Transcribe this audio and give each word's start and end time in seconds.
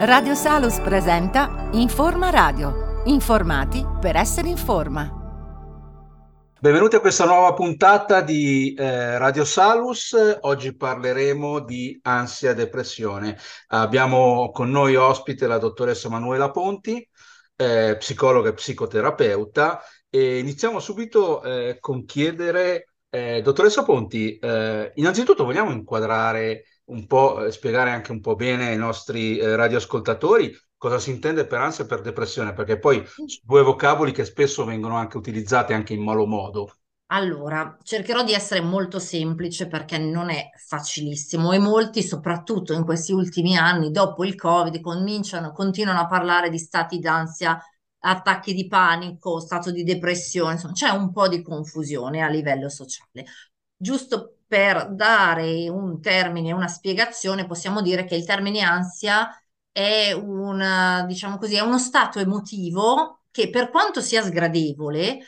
Radio 0.00 0.36
Salus 0.36 0.78
presenta 0.78 1.70
Informa 1.72 2.30
Radio. 2.30 3.02
Informati 3.06 3.84
per 4.00 4.14
essere 4.14 4.48
in 4.48 4.56
forma. 4.56 5.10
Benvenuti 6.60 6.94
a 6.94 7.00
questa 7.00 7.24
nuova 7.24 7.52
puntata 7.52 8.20
di 8.20 8.74
eh, 8.74 9.18
Radio 9.18 9.44
Salus. 9.44 10.14
Oggi 10.42 10.76
parleremo 10.76 11.64
di 11.64 11.98
ansia 12.04 12.52
e 12.52 12.54
depressione. 12.54 13.36
Abbiamo 13.70 14.52
con 14.52 14.70
noi 14.70 14.94
ospite 14.94 15.48
la 15.48 15.58
dottoressa 15.58 16.08
Manuela 16.08 16.52
Ponti, 16.52 17.04
eh, 17.56 17.96
psicologa 17.98 18.50
e 18.50 18.54
psicoterapeuta. 18.54 19.80
E 20.08 20.38
iniziamo 20.38 20.78
subito 20.78 21.42
eh, 21.42 21.78
con 21.80 22.04
chiedere, 22.04 22.90
eh, 23.10 23.42
dottoressa 23.42 23.82
Ponti, 23.82 24.38
eh, 24.38 24.92
innanzitutto 24.94 25.44
vogliamo 25.44 25.72
inquadrare 25.72 26.62
un 26.88 27.06
po', 27.06 27.44
eh, 27.44 27.50
spiegare 27.50 27.90
anche 27.90 28.12
un 28.12 28.20
po' 28.20 28.34
bene 28.34 28.68
ai 28.68 28.76
nostri 28.76 29.38
eh, 29.38 29.56
radioascoltatori 29.56 30.54
cosa 30.78 30.98
si 31.00 31.10
intende 31.10 31.44
per 31.44 31.60
ansia 31.60 31.84
e 31.84 31.86
per 31.86 32.00
depressione, 32.00 32.54
perché 32.54 32.78
poi 32.78 33.04
due 33.42 33.62
vocaboli 33.62 34.12
che 34.12 34.24
spesso 34.24 34.64
vengono 34.64 34.96
anche 34.96 35.16
utilizzati 35.16 35.72
anche 35.72 35.92
in 35.92 36.02
malo 36.02 36.24
modo. 36.24 36.72
Allora, 37.10 37.76
cercherò 37.82 38.22
di 38.22 38.32
essere 38.32 38.60
molto 38.60 38.98
semplice 38.98 39.66
perché 39.66 39.98
non 39.98 40.30
è 40.30 40.50
facilissimo 40.56 41.52
e 41.52 41.58
molti, 41.58 42.02
soprattutto 42.02 42.74
in 42.74 42.84
questi 42.84 43.12
ultimi 43.12 43.56
anni, 43.56 43.90
dopo 43.90 44.24
il 44.24 44.34
Covid, 44.34 44.80
cominciano, 44.80 45.52
continuano 45.52 46.00
a 46.00 46.06
parlare 46.06 46.50
di 46.50 46.58
stati 46.58 46.98
d'ansia, 46.98 47.58
attacchi 48.00 48.54
di 48.54 48.68
panico, 48.68 49.40
stato 49.40 49.70
di 49.72 49.82
depressione, 49.84 50.52
insomma, 50.52 50.74
c'è 50.74 50.90
un 50.90 51.10
po' 51.10 51.28
di 51.28 51.42
confusione 51.42 52.22
a 52.22 52.28
livello 52.28 52.68
sociale. 52.68 53.24
Giusto 53.74 54.37
per 54.48 54.92
dare 54.94 55.68
un 55.68 56.00
termine, 56.00 56.52
una 56.52 56.68
spiegazione, 56.68 57.46
possiamo 57.46 57.82
dire 57.82 58.04
che 58.04 58.16
il 58.16 58.24
termine 58.24 58.62
ansia 58.62 59.28
è 59.70 60.12
un, 60.12 61.04
diciamo 61.06 61.36
così, 61.38 61.56
è 61.56 61.60
uno 61.60 61.78
stato 61.78 62.18
emotivo 62.18 63.24
che 63.30 63.50
per 63.50 63.70
quanto 63.70 64.00
sia 64.00 64.22
sgradevole, 64.22 65.18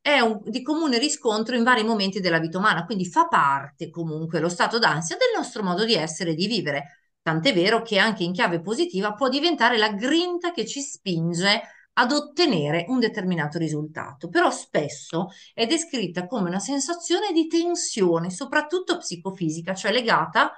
è 0.00 0.18
un, 0.20 0.40
di 0.44 0.62
comune 0.62 0.98
riscontro 0.98 1.54
in 1.56 1.62
vari 1.62 1.84
momenti 1.84 2.20
della 2.20 2.38
vita 2.38 2.58
umana, 2.58 2.86
quindi 2.86 3.06
fa 3.06 3.28
parte 3.28 3.90
comunque 3.90 4.40
lo 4.40 4.48
stato 4.48 4.78
d'ansia 4.78 5.16
del 5.16 5.28
nostro 5.36 5.62
modo 5.62 5.84
di 5.84 5.94
essere 5.94 6.30
e 6.30 6.34
di 6.34 6.46
vivere. 6.46 6.96
Tant'è 7.22 7.52
vero 7.52 7.82
che 7.82 7.98
anche 7.98 8.24
in 8.24 8.32
chiave 8.32 8.62
positiva 8.62 9.12
può 9.12 9.28
diventare 9.28 9.76
la 9.76 9.92
grinta 9.92 10.52
che 10.52 10.66
ci 10.66 10.80
spinge 10.80 11.62
ad 12.00 12.12
ottenere 12.12 12.86
un 12.88 12.98
determinato 12.98 13.58
risultato, 13.58 14.28
però 14.30 14.50
spesso 14.50 15.28
è 15.52 15.66
descritta 15.66 16.26
come 16.26 16.48
una 16.48 16.58
sensazione 16.58 17.30
di 17.32 17.46
tensione, 17.46 18.30
soprattutto 18.30 18.96
psicofisica, 18.96 19.74
cioè 19.74 19.92
legata 19.92 20.52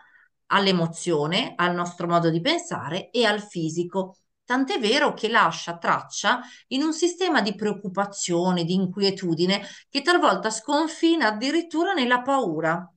all'emozione, 0.46 1.54
al 1.56 1.74
nostro 1.74 2.06
modo 2.06 2.30
di 2.30 2.40
pensare 2.40 3.10
e 3.10 3.24
al 3.24 3.42
fisico. 3.42 4.18
Tant'è 4.44 4.78
vero 4.78 5.14
che 5.14 5.28
lascia 5.28 5.78
traccia 5.78 6.40
in 6.68 6.82
un 6.82 6.92
sistema 6.92 7.40
di 7.40 7.54
preoccupazione, 7.56 8.64
di 8.64 8.74
inquietudine 8.74 9.62
che 9.88 10.02
talvolta 10.02 10.48
sconfina 10.50 11.28
addirittura 11.28 11.92
nella 11.92 12.22
paura. 12.22 12.88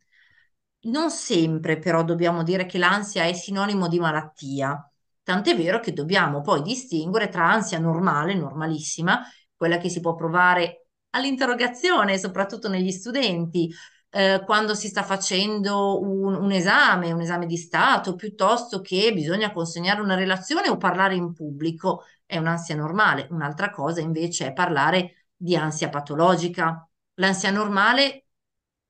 Non 0.81 1.09
sempre 1.09 1.79
però 1.79 2.03
dobbiamo 2.03 2.43
dire 2.43 2.67
che 2.67 2.77
l'ansia 2.77 3.23
è 3.23 3.33
sinonimo 3.33 3.88
di 3.88 3.99
malattia. 3.99 4.88
Tant'è 5.25 5.55
vero 5.55 5.79
che 5.79 5.91
dobbiamo 5.91 6.41
poi 6.41 6.61
distinguere 6.61 7.29
tra 7.29 7.49
ansia 7.49 7.79
normale, 7.79 8.35
normalissima, 8.35 9.23
quella 9.55 9.77
che 9.77 9.89
si 9.89 9.99
può 9.99 10.13
provare 10.13 10.89
all'interrogazione, 11.09 12.19
soprattutto 12.19 12.69
negli 12.69 12.91
studenti, 12.91 13.73
eh, 14.11 14.43
quando 14.45 14.75
si 14.75 14.87
sta 14.87 15.01
facendo 15.01 15.99
un, 15.99 16.35
un, 16.35 16.51
esame, 16.51 17.11
un 17.11 17.21
esame 17.21 17.47
di 17.47 17.57
Stato, 17.57 18.13
piuttosto 18.13 18.81
che 18.81 19.11
bisogna 19.13 19.51
consegnare 19.51 19.99
una 19.99 20.13
relazione 20.13 20.69
o 20.69 20.77
parlare 20.77 21.15
in 21.15 21.33
pubblico, 21.33 22.03
è 22.27 22.37
un'ansia 22.37 22.75
normale. 22.75 23.27
Un'altra 23.31 23.71
cosa 23.71 24.01
invece 24.01 24.47
è 24.47 24.53
parlare 24.53 25.29
di 25.35 25.55
ansia 25.55 25.89
patologica. 25.89 26.87
L'ansia 27.16 27.50
normale 27.50 28.27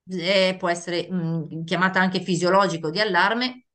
eh, 0.09 0.55
può 0.59 0.67
essere 0.67 1.09
mh, 1.09 1.63
chiamata 1.63 2.01
anche 2.01 2.19
fisiologico 2.19 2.89
di 2.89 2.99
allarme, 2.99 3.67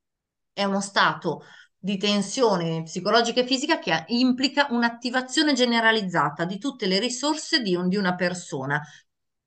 è 0.53 0.63
uno 0.63 0.81
stato 0.81 1.41
di 1.83 1.97
tensione 1.97 2.83
psicologica 2.83 3.41
e 3.41 3.45
fisica 3.45 3.79
che 3.79 4.03
implica 4.09 4.67
un'attivazione 4.69 5.53
generalizzata 5.53 6.45
di 6.45 6.59
tutte 6.59 6.85
le 6.85 6.99
risorse 6.99 7.61
di, 7.63 7.75
un, 7.75 7.89
di 7.89 7.97
una 7.97 8.13
persona, 8.13 8.79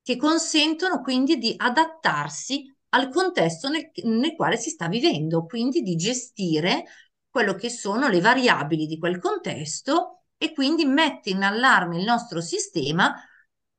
che 0.02 0.16
consentono 0.16 1.00
quindi 1.00 1.38
di 1.38 1.54
adattarsi 1.56 2.74
al 2.90 3.08
contesto 3.08 3.68
nel, 3.68 3.90
nel 4.02 4.34
quale 4.34 4.56
si 4.56 4.70
sta 4.70 4.88
vivendo, 4.88 5.44
quindi 5.44 5.82
di 5.82 5.94
gestire 5.94 6.84
quello 7.30 7.54
che 7.54 7.70
sono 7.70 8.08
le 8.08 8.20
variabili 8.20 8.86
di 8.86 8.98
quel 8.98 9.20
contesto 9.20 10.24
e 10.36 10.52
quindi 10.52 10.84
mette 10.84 11.30
in 11.30 11.44
allarme 11.44 11.98
il 11.98 12.04
nostro 12.04 12.40
sistema, 12.40 13.14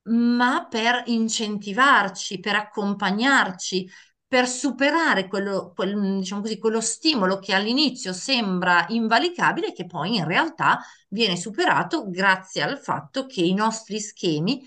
ma 0.03 0.65
per 0.69 1.03
incentivarci, 1.07 2.39
per 2.39 2.55
accompagnarci, 2.55 3.89
per 4.27 4.47
superare 4.47 5.27
quello, 5.27 5.71
quel, 5.75 6.17
diciamo 6.17 6.41
così, 6.41 6.57
quello 6.57 6.81
stimolo 6.81 7.39
che 7.39 7.53
all'inizio 7.53 8.11
sembra 8.11 8.85
invalicabile 8.89 9.71
che 9.71 9.85
poi 9.85 10.15
in 10.15 10.25
realtà 10.25 10.79
viene 11.09 11.37
superato 11.37 12.09
grazie 12.09 12.63
al 12.63 12.79
fatto 12.79 13.25
che 13.27 13.41
i 13.41 13.53
nostri 13.53 13.99
schemi 13.99 14.61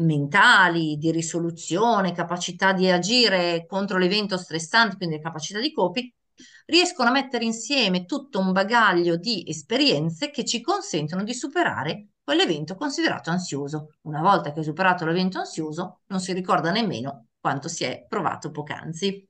mentali, 0.00 0.96
di 0.96 1.10
risoluzione, 1.10 2.12
capacità 2.12 2.72
di 2.72 2.90
agire 2.90 3.64
contro 3.66 3.98
l'evento 3.98 4.36
stressante, 4.36 4.96
quindi 4.96 5.20
capacità 5.20 5.60
di 5.60 5.72
coping, 5.72 6.10
riescono 6.66 7.08
a 7.08 7.12
mettere 7.12 7.44
insieme 7.44 8.04
tutto 8.04 8.40
un 8.40 8.52
bagaglio 8.52 9.16
di 9.16 9.44
esperienze 9.46 10.30
che 10.30 10.44
ci 10.44 10.60
consentono 10.60 11.22
di 11.22 11.32
superare 11.32 12.08
quell'evento 12.22 12.74
considerato 12.74 13.30
ansioso. 13.30 13.94
Una 14.02 14.20
volta 14.20 14.52
che 14.52 14.58
hai 14.58 14.64
superato 14.64 15.06
l'evento 15.06 15.38
ansioso, 15.38 16.00
non 16.08 16.20
si 16.20 16.32
ricorda 16.32 16.70
nemmeno 16.70 17.28
quanto 17.46 17.68
si 17.68 17.84
è 17.84 18.04
provato 18.08 18.50
poc'anzi. 18.50 19.24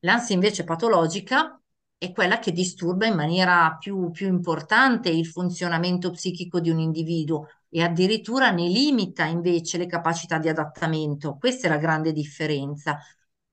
L'ansia 0.00 0.34
invece 0.34 0.64
patologica 0.64 1.60
è 1.98 2.10
quella 2.10 2.38
che 2.38 2.52
disturba 2.52 3.04
in 3.04 3.14
maniera 3.14 3.76
più, 3.78 4.10
più 4.10 4.28
importante 4.28 5.10
il 5.10 5.26
funzionamento 5.26 6.10
psichico 6.10 6.58
di 6.58 6.70
un 6.70 6.78
individuo 6.78 7.48
e 7.68 7.82
addirittura 7.82 8.50
ne 8.50 8.66
limita 8.66 9.26
invece 9.26 9.76
le 9.76 9.84
capacità 9.84 10.38
di 10.38 10.48
adattamento. 10.48 11.36
Questa 11.36 11.66
è 11.66 11.70
la 11.70 11.76
grande 11.76 12.12
differenza. 12.12 12.98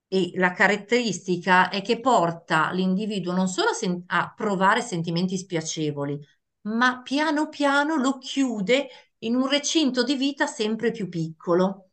E 0.07 0.31
la 0.35 0.53
caratteristica 0.53 1.67
è 1.67 1.81
che 1.81 1.99
porta 1.99 2.71
l'individuo 2.71 3.33
non 3.33 3.49
solo 3.49 3.71
a, 3.71 3.73
sen- 3.73 4.03
a 4.07 4.31
provare 4.33 4.81
sentimenti 4.81 5.37
spiacevoli, 5.37 6.17
ma 6.61 7.01
piano 7.01 7.49
piano 7.49 7.97
lo 7.97 8.17
chiude 8.19 8.87
in 9.19 9.35
un 9.35 9.49
recinto 9.49 10.03
di 10.03 10.15
vita 10.15 10.45
sempre 10.47 10.91
più 10.91 11.09
piccolo 11.09 11.86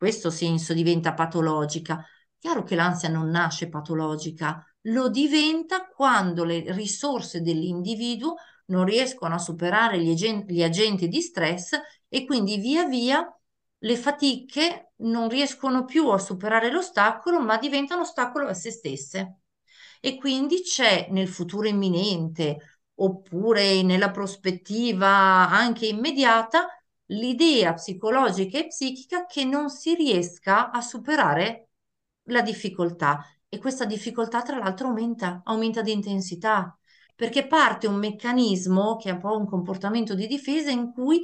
questo 0.00 0.30
senso 0.30 0.72
diventa 0.72 1.12
patologica. 1.12 2.02
Chiaro 2.38 2.62
che 2.62 2.74
l'ansia 2.74 3.10
non 3.10 3.28
nasce 3.28 3.68
patologica, 3.68 4.64
lo 4.84 5.10
diventa 5.10 5.86
quando 5.88 6.42
le 6.44 6.72
risorse 6.72 7.42
dell'individuo 7.42 8.36
non 8.68 8.86
riescono 8.86 9.34
a 9.34 9.38
superare 9.38 10.00
gli, 10.00 10.10
agenti, 10.10 10.54
gli 10.54 10.62
agenti 10.62 11.06
di 11.06 11.20
stress 11.20 11.78
e 12.08 12.24
quindi 12.24 12.56
via 12.56 12.86
via 12.86 13.22
le 13.82 13.96
fatiche 13.98 14.92
non 15.00 15.28
riescono 15.28 15.84
più 15.84 16.08
a 16.08 16.16
superare 16.18 16.70
l'ostacolo, 16.70 17.38
ma 17.38 17.58
diventano 17.58 18.00
ostacolo 18.00 18.48
a 18.48 18.54
se 18.54 18.70
stesse. 18.70 19.40
E 20.00 20.16
quindi 20.16 20.62
c'è 20.62 21.08
nel 21.10 21.28
futuro 21.28 21.68
imminente 21.68 22.80
oppure 22.94 23.82
nella 23.82 24.10
prospettiva 24.10 25.06
anche 25.50 25.86
immediata 25.86 26.68
l'idea 27.10 27.74
psicologica 27.74 28.58
e 28.58 28.66
psichica 28.66 29.26
che 29.26 29.44
non 29.44 29.70
si 29.70 29.94
riesca 29.94 30.70
a 30.70 30.80
superare 30.80 31.68
la 32.24 32.42
difficoltà. 32.42 33.24
E 33.48 33.58
questa 33.58 33.84
difficoltà 33.84 34.42
tra 34.42 34.58
l'altro 34.58 34.88
aumenta, 34.88 35.42
aumenta 35.44 35.82
di 35.82 35.92
intensità 35.92 36.76
perché 37.14 37.46
parte 37.46 37.86
un 37.86 37.96
meccanismo 37.96 38.96
che 38.96 39.10
è 39.10 39.12
un 39.12 39.18
po' 39.18 39.36
un 39.36 39.46
comportamento 39.46 40.14
di 40.14 40.26
difesa 40.26 40.70
in 40.70 40.92
cui 40.92 41.22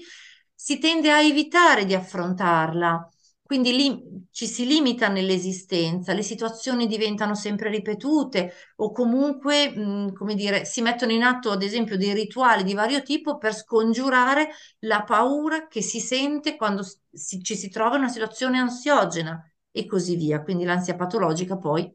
si 0.55 0.79
tende 0.79 1.11
a 1.11 1.23
evitare 1.23 1.85
di 1.85 1.95
affrontarla 1.95 3.09
quindi 3.47 3.73
lì 3.75 4.27
ci 4.33 4.47
si 4.47 4.67
limita 4.67 5.09
nell'esistenza, 5.09 6.13
le 6.13 6.23
situazioni 6.23 6.87
diventano 6.87 7.35
sempre 7.35 7.71
ripetute 7.71 8.53
o 8.77 8.91
comunque, 8.93 9.71
mh, 9.71 10.13
come 10.15 10.35
dire, 10.35 10.65
si 10.65 10.83
mettono 10.83 11.13
in 11.13 11.23
atto 11.23 11.51
ad 11.51 11.63
esempio 11.63 11.97
dei 11.97 12.13
rituali 12.13 12.65
di 12.65 12.75
vario 12.75 13.03
tipo 13.03 13.39
per 13.39 13.55
scongiurare 13.55 14.49
la 14.81 15.03
paura 15.05 15.69
che 15.69 15.81
si 15.83 16.01
sente 16.01 16.57
quando 16.57 16.83
si, 17.13 17.43
ci 17.43 17.57
si 17.57 17.71
trova 17.71 17.97
in 17.97 18.03
una 18.03 18.11
situazione 18.13 18.59
ansiogena 18.59 19.41
e 19.71 19.87
così 19.87 20.17
via. 20.17 20.43
Quindi 20.43 20.65
l'ansia 20.65 20.97
patologica 20.97 21.57
poi 21.57 21.91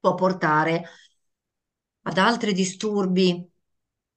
può 0.00 0.14
portare 0.14 0.84
ad 2.02 2.18
altri 2.18 2.52
disturbi 2.52 3.46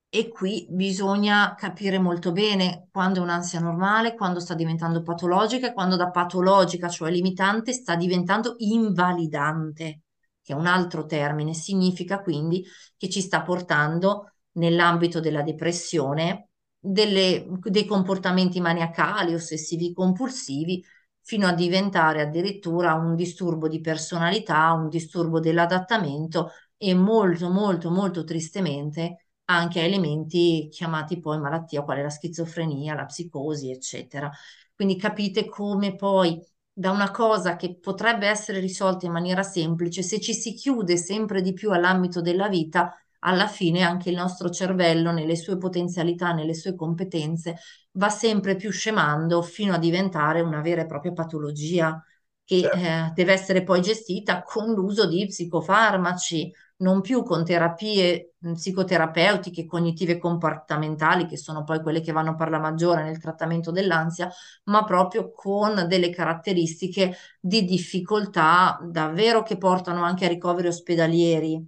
e 0.10 0.30
qui 0.30 0.66
bisogna 0.70 1.54
capire 1.56 2.00
molto 2.00 2.32
bene 2.32 2.88
quando 2.92 3.20
è 3.20 3.24
un'ansia 3.24 3.60
normale, 3.60 4.16
quando 4.16 4.40
sta 4.40 4.54
diventando 4.54 5.02
patologica 5.02 5.68
e 5.68 5.74
quando 5.74 5.96
da 5.98 6.10
patologica, 6.10 6.88
cioè 6.88 7.12
limitante, 7.12 7.74
sta 7.74 7.96
diventando 7.96 8.56
invalidante, 8.60 10.02
che 10.42 10.54
è 10.54 10.56
un 10.56 10.66
altro 10.66 11.06
termine, 11.06 11.54
significa 11.54 12.22
quindi 12.22 12.66
che 12.96 13.10
ci 13.10 13.22
sta 13.22 13.42
portando 13.44 14.34
nell'ambito 14.54 15.20
della 15.20 15.42
depressione, 15.44 16.50
delle, 16.80 17.46
dei 17.64 17.86
comportamenti 17.86 18.62
maniacali, 18.62 19.34
ossessivi 19.34 19.94
compulsivi, 19.94 20.84
fino 21.22 21.48
a 21.48 21.54
diventare 21.54 22.22
addirittura 22.22 22.94
un 22.94 23.14
disturbo 23.16 23.68
di 23.68 23.82
personalità, 23.82 24.72
un 24.72 24.88
disturbo 24.88 25.42
dell'adattamento 25.42 26.52
e 26.78 26.94
molto, 26.94 27.50
molto, 27.50 27.90
molto 27.92 28.24
tristemente 28.24 29.27
anche 29.50 29.80
a 29.80 29.84
elementi 29.84 30.68
chiamati 30.72 31.20
poi 31.20 31.40
malattia, 31.40 31.84
quale 31.84 32.02
la 32.04 32.10
schizofrenia, 32.10 32.94
la 32.96 33.06
psicosi, 33.06 33.72
eccetera. 33.72 34.30
Quindi 34.76 34.98
capite 34.98 35.46
come 35.48 35.96
poi 35.96 36.40
da 36.72 36.92
una 36.92 37.10
cosa 37.12 37.56
che 37.56 37.78
potrebbe 37.80 38.28
essere 38.28 38.60
risolta 38.60 39.06
in 39.08 39.12
maniera 39.12 39.42
semplice, 39.44 40.04
se 40.04 40.20
ci 40.20 40.34
si 40.34 40.54
chiude 40.54 40.96
sempre 40.98 41.42
di 41.42 41.54
più 41.54 41.72
all'ambito 41.72 42.22
della 42.22 42.48
vita, 42.50 42.94
alla 43.20 43.48
fine 43.48 43.82
anche 43.82 44.10
il 44.10 44.16
nostro 44.16 44.50
cervello, 44.50 45.12
nelle 45.12 45.36
sue 45.36 45.58
potenzialità, 45.58 46.34
nelle 46.34 46.54
sue 46.54 46.76
competenze, 46.76 47.58
va 47.94 48.10
sempre 48.10 48.56
più 48.56 48.72
scemando 48.72 49.42
fino 49.42 49.74
a 49.74 49.80
diventare 49.80 50.42
una 50.42 50.62
vera 50.62 50.82
e 50.82 50.86
propria 50.86 51.14
patologia 51.14 52.02
che 52.44 52.60
certo. 52.60 52.78
eh, 52.78 53.12
deve 53.14 53.34
essere 53.34 53.64
poi 53.64 53.82
gestita 53.82 54.42
con 54.44 54.72
l'uso 54.74 55.08
di 55.08 55.26
psicofarmaci, 55.26 56.54
non 56.78 57.02
più 57.02 57.24
con 57.24 57.44
terapie 57.44 58.34
psicoterapeutiche, 58.40 59.66
cognitive 59.66 60.18
comportamentali, 60.18 61.26
che 61.26 61.38
sono 61.38 61.64
poi 61.64 61.82
quelle 61.82 62.02
che 62.02 62.12
vanno 62.12 62.36
per 62.36 62.50
la 62.50 62.60
maggiore 62.60 63.04
nel 63.04 63.20
trattamento 63.20 63.72
dell'ansia, 63.72 64.30
ma 64.66 64.84
proprio 64.84 65.32
con 65.32 65.86
delle 65.88 66.10
caratteristiche 66.10 67.16
di 67.40 67.64
difficoltà 67.66 68.80
davvero 68.84 69.42
che 69.44 69.58
portano 69.58 70.04
anche 70.04 70.26
a 70.26 70.30
ricoveri 70.30 70.68
ospedalieri. 70.68 71.68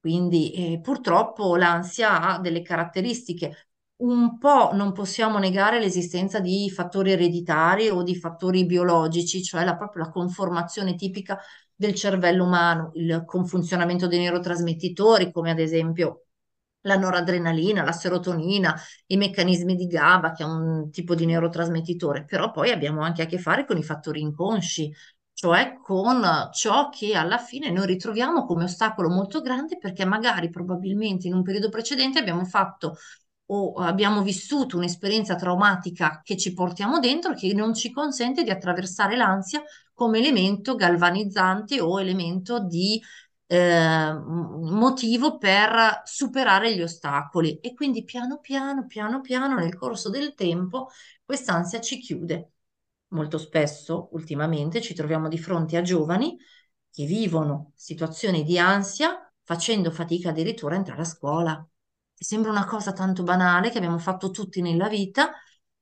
Quindi 0.00 0.52
eh, 0.52 0.80
purtroppo 0.80 1.56
l'ansia 1.56 2.20
ha 2.20 2.38
delle 2.38 2.60
caratteristiche. 2.62 3.68
Un 3.96 4.38
po' 4.38 4.72
non 4.74 4.92
possiamo 4.92 5.38
negare 5.38 5.80
l'esistenza 5.80 6.40
di 6.40 6.68
fattori 6.68 7.12
ereditari 7.12 7.88
o 7.88 8.02
di 8.02 8.14
fattori 8.16 8.66
biologici, 8.66 9.42
cioè 9.42 9.64
la, 9.64 9.76
proprio 9.76 10.04
la 10.04 10.10
conformazione 10.10 10.94
tipica 10.96 11.38
del 11.74 11.94
cervello 11.94 12.44
umano, 12.44 12.90
il 12.94 13.24
funzionamento 13.46 14.06
dei 14.06 14.20
neurotrasmettitori, 14.20 15.32
come 15.32 15.50
ad 15.50 15.58
esempio 15.58 16.26
la 16.82 16.96
noradrenalina, 16.96 17.82
la 17.82 17.92
serotonina, 17.92 18.78
i 19.06 19.16
meccanismi 19.16 19.74
di 19.74 19.86
GABA, 19.86 20.32
che 20.32 20.42
è 20.42 20.46
un 20.46 20.90
tipo 20.90 21.14
di 21.14 21.24
neurotrasmettitore, 21.26 22.24
però 22.24 22.50
poi 22.50 22.70
abbiamo 22.70 23.00
anche 23.02 23.22
a 23.22 23.26
che 23.26 23.38
fare 23.38 23.64
con 23.64 23.78
i 23.78 23.82
fattori 23.82 24.20
inconsci, 24.20 24.92
cioè 25.32 25.78
con 25.82 26.22
ciò 26.52 26.90
che 26.90 27.14
alla 27.16 27.38
fine 27.38 27.70
noi 27.70 27.86
ritroviamo 27.86 28.44
come 28.44 28.64
ostacolo 28.64 29.08
molto 29.08 29.40
grande 29.40 29.78
perché 29.78 30.04
magari 30.04 30.48
probabilmente 30.50 31.26
in 31.26 31.34
un 31.34 31.42
periodo 31.42 31.70
precedente 31.70 32.18
abbiamo 32.18 32.44
fatto 32.44 32.96
o 33.46 33.74
abbiamo 33.74 34.22
vissuto 34.22 34.76
un'esperienza 34.76 35.34
traumatica 35.34 36.20
che 36.22 36.36
ci 36.36 36.54
portiamo 36.54 36.98
dentro 36.98 37.34
che 37.34 37.52
non 37.52 37.74
ci 37.74 37.90
consente 37.90 38.42
di 38.42 38.50
attraversare 38.50 39.16
l'ansia 39.16 39.62
come 39.94 40.18
elemento 40.18 40.74
galvanizzante 40.74 41.80
o 41.80 42.00
elemento 42.00 42.60
di 42.64 43.00
eh, 43.46 44.12
motivo 44.12 45.38
per 45.38 46.02
superare 46.04 46.74
gli 46.74 46.82
ostacoli 46.82 47.58
e 47.60 47.74
quindi 47.74 48.04
piano 48.04 48.38
piano, 48.40 48.86
piano 48.86 49.20
piano 49.20 49.54
nel 49.54 49.76
corso 49.76 50.10
del 50.10 50.34
tempo 50.34 50.88
quest'ansia 51.24 51.80
ci 51.80 51.98
chiude. 51.98 52.50
Molto 53.08 53.38
spesso, 53.38 54.08
ultimamente, 54.12 54.80
ci 54.80 54.94
troviamo 54.94 55.28
di 55.28 55.38
fronte 55.38 55.76
a 55.76 55.82
giovani 55.82 56.36
che 56.90 57.04
vivono 57.06 57.72
situazioni 57.76 58.42
di 58.44 58.58
ansia 58.58 59.32
facendo 59.42 59.90
fatica 59.90 60.30
addirittura 60.30 60.74
a 60.74 60.78
entrare 60.78 61.02
a 61.02 61.04
scuola. 61.04 61.68
Sembra 62.12 62.50
una 62.50 62.64
cosa 62.66 62.92
tanto 62.92 63.22
banale 63.22 63.70
che 63.70 63.78
abbiamo 63.78 63.98
fatto 63.98 64.30
tutti 64.30 64.60
nella 64.62 64.88
vita, 64.88 65.32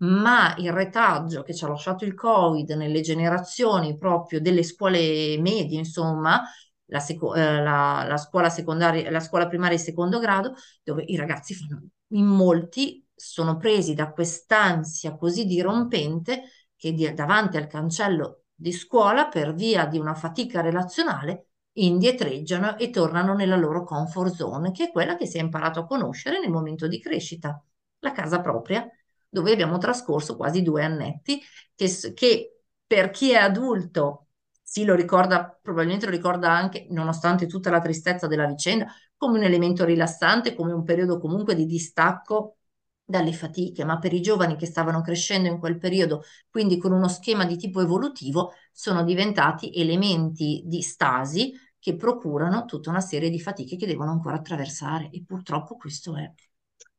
ma 0.02 0.54
il 0.58 0.72
retaggio 0.72 1.42
che 1.42 1.54
ci 1.54 1.64
ha 1.64 1.68
lasciato 1.68 2.04
il 2.04 2.14
Covid 2.14 2.70
nelle 2.70 3.00
generazioni 3.00 3.96
proprio 3.96 4.40
delle 4.40 4.62
scuole 4.62 5.38
medie, 5.38 5.78
insomma, 5.78 6.42
la, 6.86 6.98
seco- 6.98 7.34
eh, 7.34 7.62
la, 7.62 8.04
la, 8.06 8.16
scuola 8.16 8.50
secondaria, 8.50 9.10
la 9.10 9.20
scuola 9.20 9.46
primaria 9.46 9.76
e 9.76 9.80
secondo 9.80 10.18
grado, 10.18 10.54
dove 10.82 11.04
i 11.06 11.16
ragazzi 11.16 11.54
fanno, 11.54 11.88
in 12.08 12.26
molti 12.26 13.06
sono 13.14 13.56
presi 13.56 13.94
da 13.94 14.10
quest'ansia 14.12 15.16
così 15.16 15.44
dirompente 15.46 16.42
che 16.76 16.92
di, 16.92 17.12
davanti 17.14 17.56
al 17.56 17.68
cancello 17.68 18.44
di 18.54 18.72
scuola, 18.72 19.28
per 19.28 19.54
via 19.54 19.86
di 19.86 19.98
una 19.98 20.14
fatica 20.14 20.60
relazionale, 20.60 21.48
indietreggiano 21.74 22.76
e 22.76 22.90
tornano 22.90 23.34
nella 23.34 23.56
loro 23.56 23.84
comfort 23.84 24.34
zone, 24.34 24.72
che 24.72 24.84
è 24.86 24.90
quella 24.90 25.16
che 25.16 25.26
si 25.26 25.38
è 25.38 25.40
imparato 25.40 25.80
a 25.80 25.86
conoscere 25.86 26.40
nel 26.40 26.50
momento 26.50 26.88
di 26.88 27.00
crescita, 27.00 27.62
la 28.00 28.12
casa 28.12 28.40
propria 28.40 28.86
dove 29.32 29.52
abbiamo 29.52 29.78
trascorso 29.78 30.36
quasi 30.36 30.62
due 30.62 30.84
annetti, 30.84 31.40
che, 31.74 31.88
che 32.14 32.60
per 32.86 33.10
chi 33.10 33.30
è 33.32 33.36
adulto 33.36 34.26
sì, 34.62 34.84
lo 34.84 34.94
ricorda, 34.94 35.58
probabilmente 35.60 36.06
lo 36.06 36.12
ricorda 36.12 36.50
anche, 36.50 36.86
nonostante 36.90 37.46
tutta 37.46 37.70
la 37.70 37.80
tristezza 37.80 38.26
della 38.26 38.46
vicenda, 38.46 38.86
come 39.16 39.38
un 39.38 39.44
elemento 39.44 39.84
rilassante, 39.84 40.54
come 40.54 40.72
un 40.72 40.82
periodo 40.84 41.18
comunque 41.18 41.54
di 41.54 41.66
distacco 41.66 42.56
dalle 43.04 43.32
fatiche, 43.32 43.84
ma 43.84 43.98
per 43.98 44.12
i 44.12 44.20
giovani 44.22 44.56
che 44.56 44.66
stavano 44.66 45.02
crescendo 45.02 45.48
in 45.48 45.58
quel 45.58 45.78
periodo, 45.78 46.22
quindi 46.50 46.78
con 46.78 46.92
uno 46.92 47.08
schema 47.08 47.44
di 47.44 47.56
tipo 47.56 47.80
evolutivo, 47.80 48.52
sono 48.72 49.02
diventati 49.04 49.72
elementi 49.74 50.62
di 50.66 50.80
stasi 50.82 51.52
che 51.78 51.96
procurano 51.96 52.64
tutta 52.64 52.90
una 52.90 53.00
serie 53.00 53.28
di 53.30 53.40
fatiche 53.40 53.76
che 53.76 53.86
devono 53.86 54.12
ancora 54.12 54.36
attraversare 54.36 55.10
e 55.10 55.22
purtroppo 55.26 55.76
questo 55.76 56.16
è. 56.16 56.32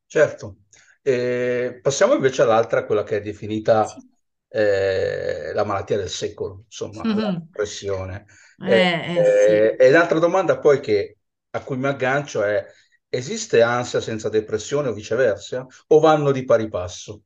Certo, 0.08 0.58
e 1.06 1.80
passiamo 1.82 2.14
invece 2.14 2.42
all'altra, 2.44 2.86
quella 2.86 3.04
che 3.04 3.18
è 3.18 3.22
definita 3.22 3.86
sì. 3.86 4.00
eh, 4.48 5.52
la 5.54 5.66
malattia 5.66 5.98
del 5.98 6.10
secolo, 6.10 6.64
insomma, 6.66 7.04
mm-hmm. 7.04 7.18
la 7.18 7.32
depressione. 7.32 8.26
Eh, 8.66 8.72
eh, 8.72 9.18
eh, 9.18 9.76
sì. 9.76 9.84
E 9.84 9.92
l'altra 9.92 10.20
domanda 10.20 10.60
poi 10.60 10.80
che, 10.80 11.18
a 11.52 11.60
cui 11.60 11.76
mi 11.76 11.88
aggancio 11.88 12.42
è, 12.42 12.66
esiste 13.10 13.62
ansia 13.62 14.00
senza 14.00 14.30
depressione 14.30 14.88
o 14.88 14.94
viceversa? 14.94 15.68
O 15.88 16.00
vanno 16.00 16.32
di 16.32 16.46
pari 16.46 16.70
passo? 16.70 17.24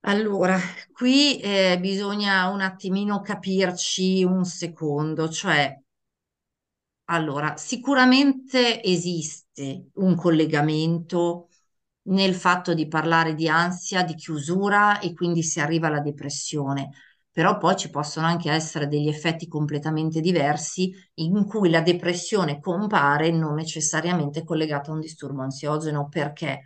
Allora, 0.00 0.58
qui 0.92 1.38
eh, 1.40 1.78
bisogna 1.78 2.48
un 2.48 2.60
attimino 2.62 3.20
capirci 3.20 4.22
un 4.24 4.44
secondo, 4.44 5.28
cioè, 5.28 5.78
allora, 7.08 7.56
sicuramente 7.56 8.82
esiste 8.82 9.90
un 9.94 10.14
collegamento 10.14 11.48
nel 12.06 12.34
fatto 12.34 12.74
di 12.74 12.86
parlare 12.88 13.34
di 13.34 13.48
ansia, 13.48 14.02
di 14.02 14.14
chiusura 14.14 14.98
e 15.00 15.12
quindi 15.14 15.42
si 15.42 15.60
arriva 15.60 15.88
alla 15.88 16.00
depressione. 16.00 16.90
Però 17.30 17.58
poi 17.58 17.76
ci 17.76 17.90
possono 17.90 18.26
anche 18.26 18.50
essere 18.50 18.88
degli 18.88 19.08
effetti 19.08 19.46
completamente 19.46 20.20
diversi 20.20 20.92
in 21.14 21.44
cui 21.46 21.68
la 21.70 21.82
depressione 21.82 22.60
compare 22.60 23.30
non 23.30 23.54
necessariamente 23.54 24.42
collegata 24.44 24.90
a 24.90 24.94
un 24.94 25.00
disturbo 25.00 25.42
ansiogeno. 25.42 26.08
Perché? 26.08 26.62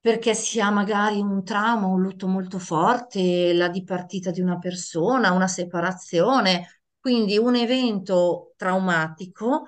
Perché 0.00 0.34
si 0.34 0.60
ha 0.60 0.70
magari 0.70 1.20
un 1.20 1.42
trauma, 1.44 1.86
un 1.86 2.00
lutto 2.02 2.26
molto 2.28 2.58
forte, 2.58 3.52
la 3.52 3.68
dipartita 3.68 4.30
di 4.30 4.40
una 4.40 4.58
persona, 4.58 5.32
una 5.32 5.48
separazione, 5.48 6.82
quindi 7.00 7.36
un 7.36 7.56
evento 7.56 8.52
traumatico 8.56 9.64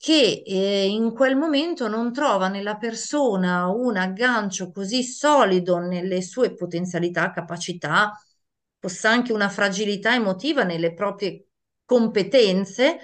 che 0.00 0.42
eh, 0.46 0.86
in 0.88 1.12
quel 1.12 1.36
momento 1.36 1.86
non 1.86 2.10
trova 2.10 2.48
nella 2.48 2.78
persona 2.78 3.66
un 3.68 3.98
aggancio 3.98 4.70
così 4.70 5.02
solido 5.02 5.76
nelle 5.78 6.22
sue 6.22 6.54
potenzialità, 6.54 7.30
capacità, 7.32 8.18
possa 8.78 9.10
anche 9.10 9.34
una 9.34 9.50
fragilità 9.50 10.14
emotiva 10.14 10.62
nelle 10.62 10.94
proprie 10.94 11.48
competenze 11.84 12.98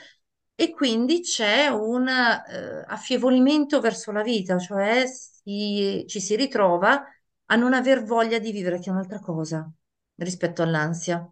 e 0.54 0.70
quindi 0.70 1.20
c'è 1.20 1.66
un 1.68 2.08
eh, 2.08 2.84
affievolimento 2.86 3.78
verso 3.80 4.10
la 4.10 4.22
vita, 4.22 4.58
cioè 4.58 5.04
si, 5.06 6.02
ci 6.08 6.18
si 6.20 6.34
ritrova 6.34 7.04
a 7.46 7.56
non 7.56 7.74
aver 7.74 8.04
voglia 8.04 8.38
di 8.38 8.52
vivere, 8.52 8.78
che 8.78 8.88
è 8.88 8.92
un'altra 8.92 9.18
cosa 9.20 9.70
rispetto 10.16 10.62
all'ansia. 10.62 11.30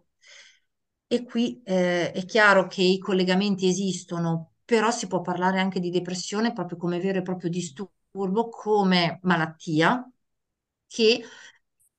E 1.07 1.23
qui 1.23 1.61
eh, 1.63 2.11
è 2.11 2.25
chiaro 2.25 2.67
che 2.67 2.81
i 2.81 2.97
collegamenti 2.99 3.67
esistono, 3.67 4.54
però 4.65 4.91
si 4.91 5.07
può 5.07 5.21
parlare 5.21 5.59
anche 5.59 5.79
di 5.79 5.91
depressione 5.91 6.51
proprio 6.51 6.77
come 6.77 6.99
vero 6.99 7.19
e 7.19 7.21
proprio 7.21 7.49
disturbo, 7.49 8.49
come 8.49 9.19
malattia, 9.23 10.09
che 10.87 11.23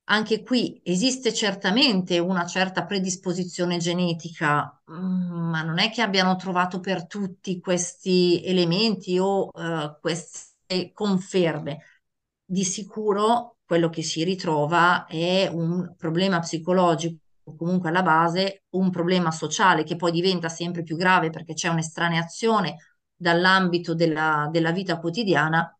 anche 0.09 0.41
qui 0.43 0.79
esiste 0.83 1.33
certamente 1.33 2.19
una 2.19 2.45
certa 2.45 2.85
predisposizione 2.85 3.77
genetica, 3.77 4.81
mm, 4.91 5.49
ma 5.49 5.61
non 5.63 5.79
è 5.79 5.89
che 5.91 6.01
abbiano 6.01 6.35
trovato 6.35 6.79
per 6.79 7.07
tutti 7.07 7.59
questi 7.59 8.41
elementi 8.45 9.17
o 9.19 9.49
uh, 9.51 9.99
queste 9.99 10.91
conferme. 10.93 11.83
Di 12.45 12.63
sicuro 12.63 13.57
quello 13.65 13.89
che 13.89 14.01
si 14.01 14.23
ritrova 14.23 15.05
è 15.07 15.47
un 15.51 15.93
problema 15.97 16.39
psicologico 16.39 17.26
comunque 17.55 17.89
alla 17.89 18.03
base 18.03 18.63
un 18.71 18.89
problema 18.89 19.31
sociale 19.31 19.83
che 19.83 19.95
poi 19.95 20.11
diventa 20.11 20.49
sempre 20.49 20.83
più 20.83 20.95
grave 20.95 21.29
perché 21.29 21.53
c'è 21.53 21.69
un'estraneazione 21.69 22.75
dall'ambito 23.15 23.95
della, 23.95 24.47
della 24.51 24.71
vita 24.71 24.99
quotidiana 24.99 25.71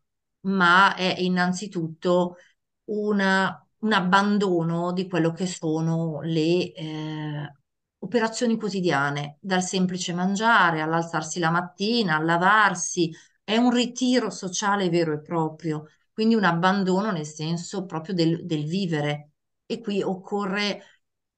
ma 0.42 0.94
è 0.94 1.16
innanzitutto 1.18 2.36
una, 2.84 3.66
un 3.80 3.92
abbandono 3.92 4.92
di 4.92 5.06
quello 5.08 5.32
che 5.32 5.46
sono 5.46 6.20
le 6.22 6.72
eh, 6.72 7.52
operazioni 7.98 8.56
quotidiane, 8.56 9.38
dal 9.40 9.62
semplice 9.62 10.12
mangiare 10.14 10.80
all'alzarsi 10.80 11.38
la 11.38 11.50
mattina, 11.50 12.16
al 12.16 12.24
lavarsi, 12.24 13.10
è 13.42 13.56
un 13.56 13.70
ritiro 13.72 14.30
sociale 14.30 14.88
vero 14.88 15.12
e 15.14 15.20
proprio, 15.20 15.86
quindi 16.12 16.34
un 16.34 16.44
abbandono 16.44 17.10
nel 17.10 17.26
senso 17.26 17.84
proprio 17.86 18.14
del, 18.14 18.44
del 18.46 18.64
vivere. 18.64 19.32
E 19.66 19.80
qui 19.80 20.02
occorre, 20.02 20.82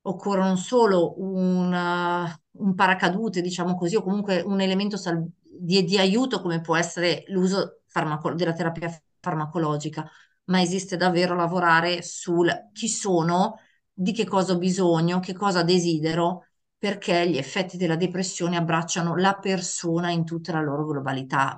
occorre 0.02 0.40
non 0.42 0.56
solo 0.56 1.14
una, 1.20 2.38
un 2.52 2.74
paracadute, 2.74 3.40
diciamo 3.40 3.74
così, 3.74 3.96
o 3.96 4.02
comunque 4.02 4.40
un 4.40 4.60
elemento 4.60 4.96
sal- 4.96 5.26
di, 5.42 5.84
di, 5.84 5.98
aiuto 5.98 6.40
come 6.40 6.60
può 6.60 6.76
essere 6.76 7.24
l'uso 7.28 7.82
farmaco- 7.86 8.34
della 8.34 8.52
terapia 8.52 8.90
farmacologica, 9.20 10.08
ma 10.44 10.60
esiste 10.60 10.96
davvero 10.96 11.34
lavorare 11.34 12.02
sul 12.02 12.50
chi 12.72 12.88
sono, 12.88 13.58
di 13.92 14.12
che 14.12 14.24
cosa 14.26 14.54
ho 14.54 14.58
bisogno, 14.58 15.20
che 15.20 15.34
cosa 15.34 15.62
desidero, 15.62 16.46
perché 16.78 17.28
gli 17.28 17.36
effetti 17.36 17.76
della 17.76 17.96
depressione 17.96 18.56
abbracciano 18.56 19.14
la 19.16 19.34
persona 19.34 20.10
in 20.10 20.24
tutta 20.24 20.52
la 20.52 20.62
loro 20.62 20.86
globalità, 20.86 21.56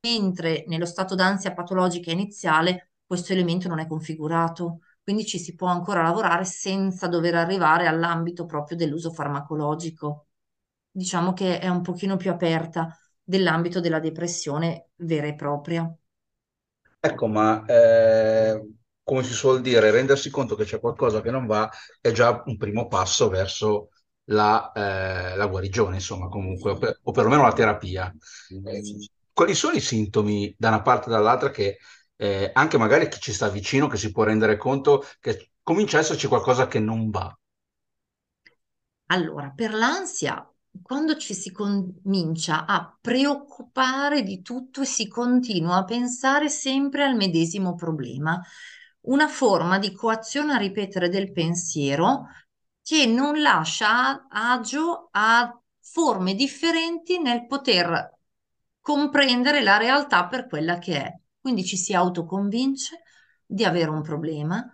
mentre 0.00 0.64
nello 0.66 0.86
stato 0.86 1.14
d'ansia 1.14 1.52
patologica 1.52 2.10
iniziale 2.10 2.92
questo 3.06 3.32
elemento 3.32 3.68
non 3.68 3.78
è 3.78 3.86
configurato. 3.86 4.80
Quindi 5.02 5.24
ci 5.26 5.38
si 5.38 5.54
può 5.54 5.68
ancora 5.68 6.02
lavorare 6.02 6.44
senza 6.44 7.08
dover 7.08 7.34
arrivare 7.34 7.86
all'ambito 7.86 8.46
proprio 8.46 8.76
dell'uso 8.76 9.10
farmacologico. 9.12 10.26
Diciamo 10.90 11.32
che 11.32 11.58
è 11.58 11.68
un 11.68 11.82
pochino 11.82 12.16
più 12.16 12.30
aperta 12.30 12.96
dell'ambito 13.22 13.80
della 13.80 14.00
depressione 14.00 14.90
vera 14.96 15.26
e 15.26 15.34
propria. 15.34 15.92
Ecco, 17.04 17.26
ma 17.26 17.64
eh, 17.66 18.74
come 19.02 19.22
si 19.24 19.32
suol 19.32 19.60
dire, 19.60 19.90
rendersi 19.90 20.30
conto 20.30 20.54
che 20.54 20.64
c'è 20.64 20.78
qualcosa 20.78 21.20
che 21.20 21.30
non 21.30 21.46
va 21.46 21.68
è 22.00 22.12
già 22.12 22.42
un 22.46 22.56
primo 22.56 22.86
passo 22.86 23.28
verso 23.28 23.88
la, 24.26 24.70
eh, 24.72 25.36
la 25.36 25.46
guarigione, 25.48 25.96
insomma, 25.96 26.28
comunque, 26.28 26.70
o, 26.72 26.78
per, 26.78 27.00
o 27.02 27.10
perlomeno 27.12 27.42
la 27.42 27.52
terapia. 27.52 28.12
Eh, 28.64 28.82
quali 29.32 29.54
sono 29.54 29.74
i 29.76 29.80
sintomi 29.80 30.54
da 30.56 30.68
una 30.68 30.82
parte 30.82 31.08
e 31.08 31.12
dall'altra 31.12 31.50
che 31.50 31.78
eh, 32.22 32.50
anche 32.54 32.78
magari 32.78 33.08
chi 33.08 33.18
ci 33.20 33.32
sta 33.32 33.48
vicino 33.48 33.88
che 33.88 33.96
si 33.96 34.12
può 34.12 34.22
rendere 34.24 34.56
conto 34.56 35.04
che 35.20 35.50
comincia 35.62 35.96
a 35.98 36.00
esserci 36.00 36.28
qualcosa 36.28 36.68
che 36.68 36.78
non 36.78 37.10
va? 37.10 37.36
Allora, 39.06 39.50
per 39.54 39.74
l'ansia 39.74 40.46
quando 40.80 41.16
ci 41.18 41.34
si 41.34 41.52
comincia 41.52 42.64
a 42.64 42.96
preoccupare 42.98 44.22
di 44.22 44.40
tutto 44.40 44.80
e 44.82 44.86
si 44.86 45.06
continua 45.06 45.76
a 45.76 45.84
pensare 45.84 46.48
sempre 46.48 47.04
al 47.04 47.14
medesimo 47.14 47.74
problema, 47.74 48.40
una 49.02 49.28
forma 49.28 49.78
di 49.78 49.92
coazione 49.92 50.54
a 50.54 50.56
ripetere 50.58 51.08
del 51.10 51.30
pensiero 51.32 52.26
che 52.82 53.04
non 53.06 53.40
lascia 53.40 54.26
agio 54.28 55.08
a 55.12 55.60
forme 55.80 56.34
differenti 56.34 57.20
nel 57.20 57.46
poter 57.46 58.16
comprendere 58.80 59.62
la 59.62 59.76
realtà 59.76 60.26
per 60.26 60.46
quella 60.46 60.78
che 60.78 61.02
è. 61.02 61.20
Quindi 61.42 61.64
ci 61.64 61.76
si 61.76 61.94
autoconvince 61.94 63.02
di 63.44 63.64
avere 63.64 63.90
un 63.90 64.00
problema, 64.02 64.64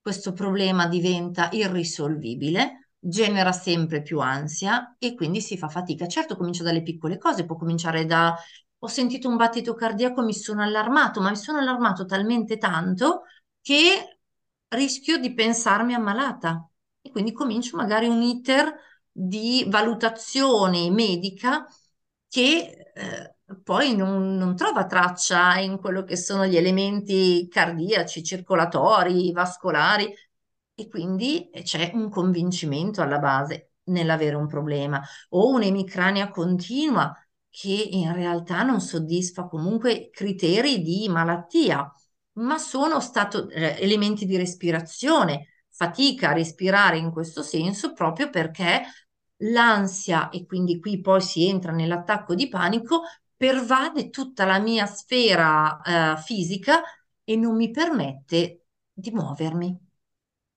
questo 0.00 0.32
problema 0.32 0.86
diventa 0.86 1.48
irrisolvibile 1.52 2.90
genera 3.04 3.50
sempre 3.52 4.00
più 4.02 4.20
ansia 4.20 4.94
e 4.98 5.14
quindi 5.16 5.40
si 5.40 5.58
fa 5.58 5.68
fatica. 5.68 6.06
Certo, 6.06 6.36
comincia 6.36 6.62
dalle 6.62 6.82
piccole 6.82 7.18
cose, 7.18 7.44
può 7.44 7.56
cominciare 7.56 8.04
da 8.06 8.36
ho 8.84 8.86
sentito 8.88 9.28
un 9.28 9.36
battito 9.36 9.74
cardiaco, 9.74 10.22
mi 10.22 10.34
sono 10.34 10.62
allarmato, 10.62 11.20
ma 11.20 11.30
mi 11.30 11.36
sono 11.36 11.58
allarmato 11.58 12.04
talmente 12.04 12.58
tanto 12.58 13.22
che 13.60 14.18
rischio 14.68 15.18
di 15.18 15.34
pensarmi 15.34 15.94
ammalata 15.94 16.68
e 17.00 17.10
quindi 17.10 17.32
comincio 17.32 17.76
magari 17.76 18.08
un 18.08 18.22
iter 18.22 18.74
di 19.10 19.64
valutazione 19.68 20.90
medica 20.90 21.66
che 22.28 22.90
eh, 22.94 23.31
poi 23.62 23.96
non, 23.96 24.36
non, 24.36 24.56
trova 24.56 24.86
traccia 24.86 25.58
in 25.58 25.78
quello 25.78 26.04
che 26.04 26.16
sono 26.16 26.46
gli 26.46 26.56
elementi 26.56 27.48
cardiaci, 27.48 28.22
circolatori, 28.22 29.32
vascolari, 29.32 30.12
e 30.74 30.88
quindi 30.88 31.48
eh, 31.50 31.62
c'è 31.62 31.90
un 31.94 32.08
convincimento 32.08 33.02
alla 33.02 33.18
base 33.18 33.72
nell'avere 33.84 34.36
un 34.36 34.46
problema 34.46 35.02
o 35.30 35.48
un'emicrania 35.50 36.30
continua 36.30 37.14
che 37.50 37.88
in 37.90 38.12
realtà 38.14 38.62
non 38.62 38.80
soddisfa 38.80 39.46
comunque 39.46 40.08
criteri 40.10 40.80
di 40.82 41.08
malattia, 41.08 41.90
ma 42.34 42.58
sono 42.58 43.00
stato 43.00 43.48
eh, 43.50 43.76
elementi 43.80 44.24
di 44.24 44.36
respirazione, 44.36 45.48
fatica 45.68 46.30
a 46.30 46.32
respirare 46.32 46.96
in 46.98 47.10
questo 47.10 47.42
senso 47.42 47.92
proprio 47.92 48.30
perché 48.30 48.82
l'ansia 49.42 50.28
e 50.30 50.46
quindi 50.46 50.78
qui 50.80 51.00
poi 51.00 51.20
si 51.20 51.46
entra 51.48 51.72
nell'attacco 51.72 52.34
di 52.34 52.48
panico 52.48 53.02
pervade 53.42 54.08
tutta 54.08 54.44
la 54.44 54.60
mia 54.60 54.86
sfera 54.86 55.80
eh, 55.80 56.22
fisica 56.22 56.80
e 57.24 57.34
non 57.34 57.56
mi 57.56 57.72
permette 57.72 58.66
di 58.92 59.10
muovermi 59.10 59.76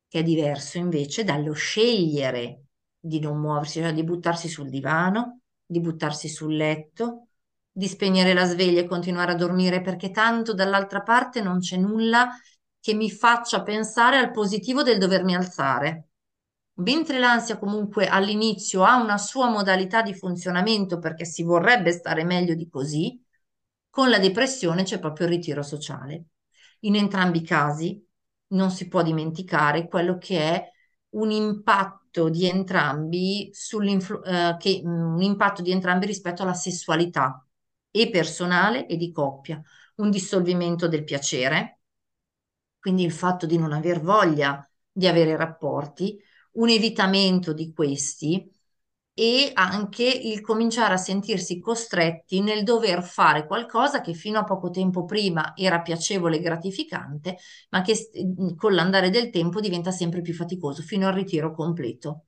che 0.07 0.19
è 0.19 0.21
diverso 0.21 0.77
invece 0.77 1.23
dallo 1.23 1.53
scegliere 1.53 2.65
di 2.99 3.19
non 3.19 3.39
muoversi, 3.39 3.79
cioè 3.79 3.91
di 3.91 4.03
buttarsi 4.03 4.47
sul 4.47 4.69
divano, 4.69 5.39
di 5.65 5.79
buttarsi 5.79 6.29
sul 6.29 6.55
letto, 6.55 7.29
di 7.71 7.87
spegnere 7.87 8.35
la 8.35 8.45
sveglia 8.45 8.81
e 8.81 8.85
continuare 8.85 9.31
a 9.31 9.35
dormire 9.35 9.81
perché 9.81 10.11
tanto 10.11 10.53
dall'altra 10.53 11.01
parte 11.01 11.41
non 11.41 11.57
c'è 11.57 11.77
nulla 11.77 12.37
che 12.79 12.93
mi 12.93 13.09
faccia 13.09 13.63
pensare 13.63 14.17
al 14.19 14.29
positivo 14.29 14.83
del 14.83 14.99
dovermi 14.99 15.33
alzare. 15.33 16.09
Mentre 16.77 17.19
l'ansia 17.19 17.57
comunque 17.57 18.07
all'inizio 18.07 18.83
ha 18.83 19.01
una 19.01 19.17
sua 19.17 19.49
modalità 19.49 20.01
di 20.01 20.13
funzionamento 20.13 20.99
perché 20.99 21.23
si 21.23 21.43
vorrebbe 21.43 21.91
stare 21.91 22.25
meglio 22.25 22.53
di 22.53 22.67
così, 22.67 23.23
con 23.89 24.09
la 24.09 24.19
depressione 24.19 24.83
c'è 24.83 24.99
proprio 24.99 25.27
il 25.27 25.33
ritiro 25.33 25.63
sociale. 25.63 26.25
In 26.81 26.95
entrambi 26.95 27.37
i 27.39 27.43
casi 27.43 28.05
non 28.47 28.71
si 28.71 28.89
può 28.89 29.01
dimenticare 29.03 29.87
quello 29.87 30.17
che 30.17 30.39
è 30.39 30.69
un 31.11 31.31
impatto 31.31 32.27
di 32.27 32.45
entrambi, 32.45 33.49
eh, 33.49 34.55
che, 34.59 34.81
un 34.83 35.21
impatto 35.21 35.61
di 35.61 35.71
entrambi 35.71 36.05
rispetto 36.05 36.43
alla 36.43 36.53
sessualità 36.53 37.45
e 37.89 38.09
personale 38.09 38.85
e 38.87 38.97
di 38.97 39.11
coppia, 39.13 39.61
un 39.95 40.09
dissolvimento 40.09 40.89
del 40.89 41.05
piacere, 41.05 41.79
quindi 42.79 43.03
il 43.05 43.13
fatto 43.13 43.45
di 43.45 43.57
non 43.57 43.71
aver 43.71 44.01
voglia 44.01 44.69
di 44.91 45.07
avere 45.07 45.37
rapporti, 45.37 46.21
un 46.55 46.69
evitamento 46.69 47.53
di 47.53 47.71
questi 47.73 48.49
e 49.17 49.51
anche 49.53 50.03
il 50.03 50.41
cominciare 50.41 50.93
a 50.95 50.97
sentirsi 50.97 51.59
costretti 51.59 52.41
nel 52.41 52.63
dover 52.63 53.01
fare 53.01 53.47
qualcosa 53.47 54.01
che 54.01 54.13
fino 54.13 54.39
a 54.39 54.43
poco 54.43 54.69
tempo 54.69 55.05
prima 55.05 55.53
era 55.55 55.81
piacevole 55.81 56.37
e 56.37 56.41
gratificante, 56.41 57.37
ma 57.69 57.81
che 57.81 57.95
con 58.57 58.73
l'andare 58.73 59.09
del 59.09 59.29
tempo 59.29 59.61
diventa 59.61 59.91
sempre 59.91 60.21
più 60.21 60.33
faticoso 60.33 60.81
fino 60.81 61.07
al 61.07 61.13
ritiro 61.13 61.53
completo 61.53 62.25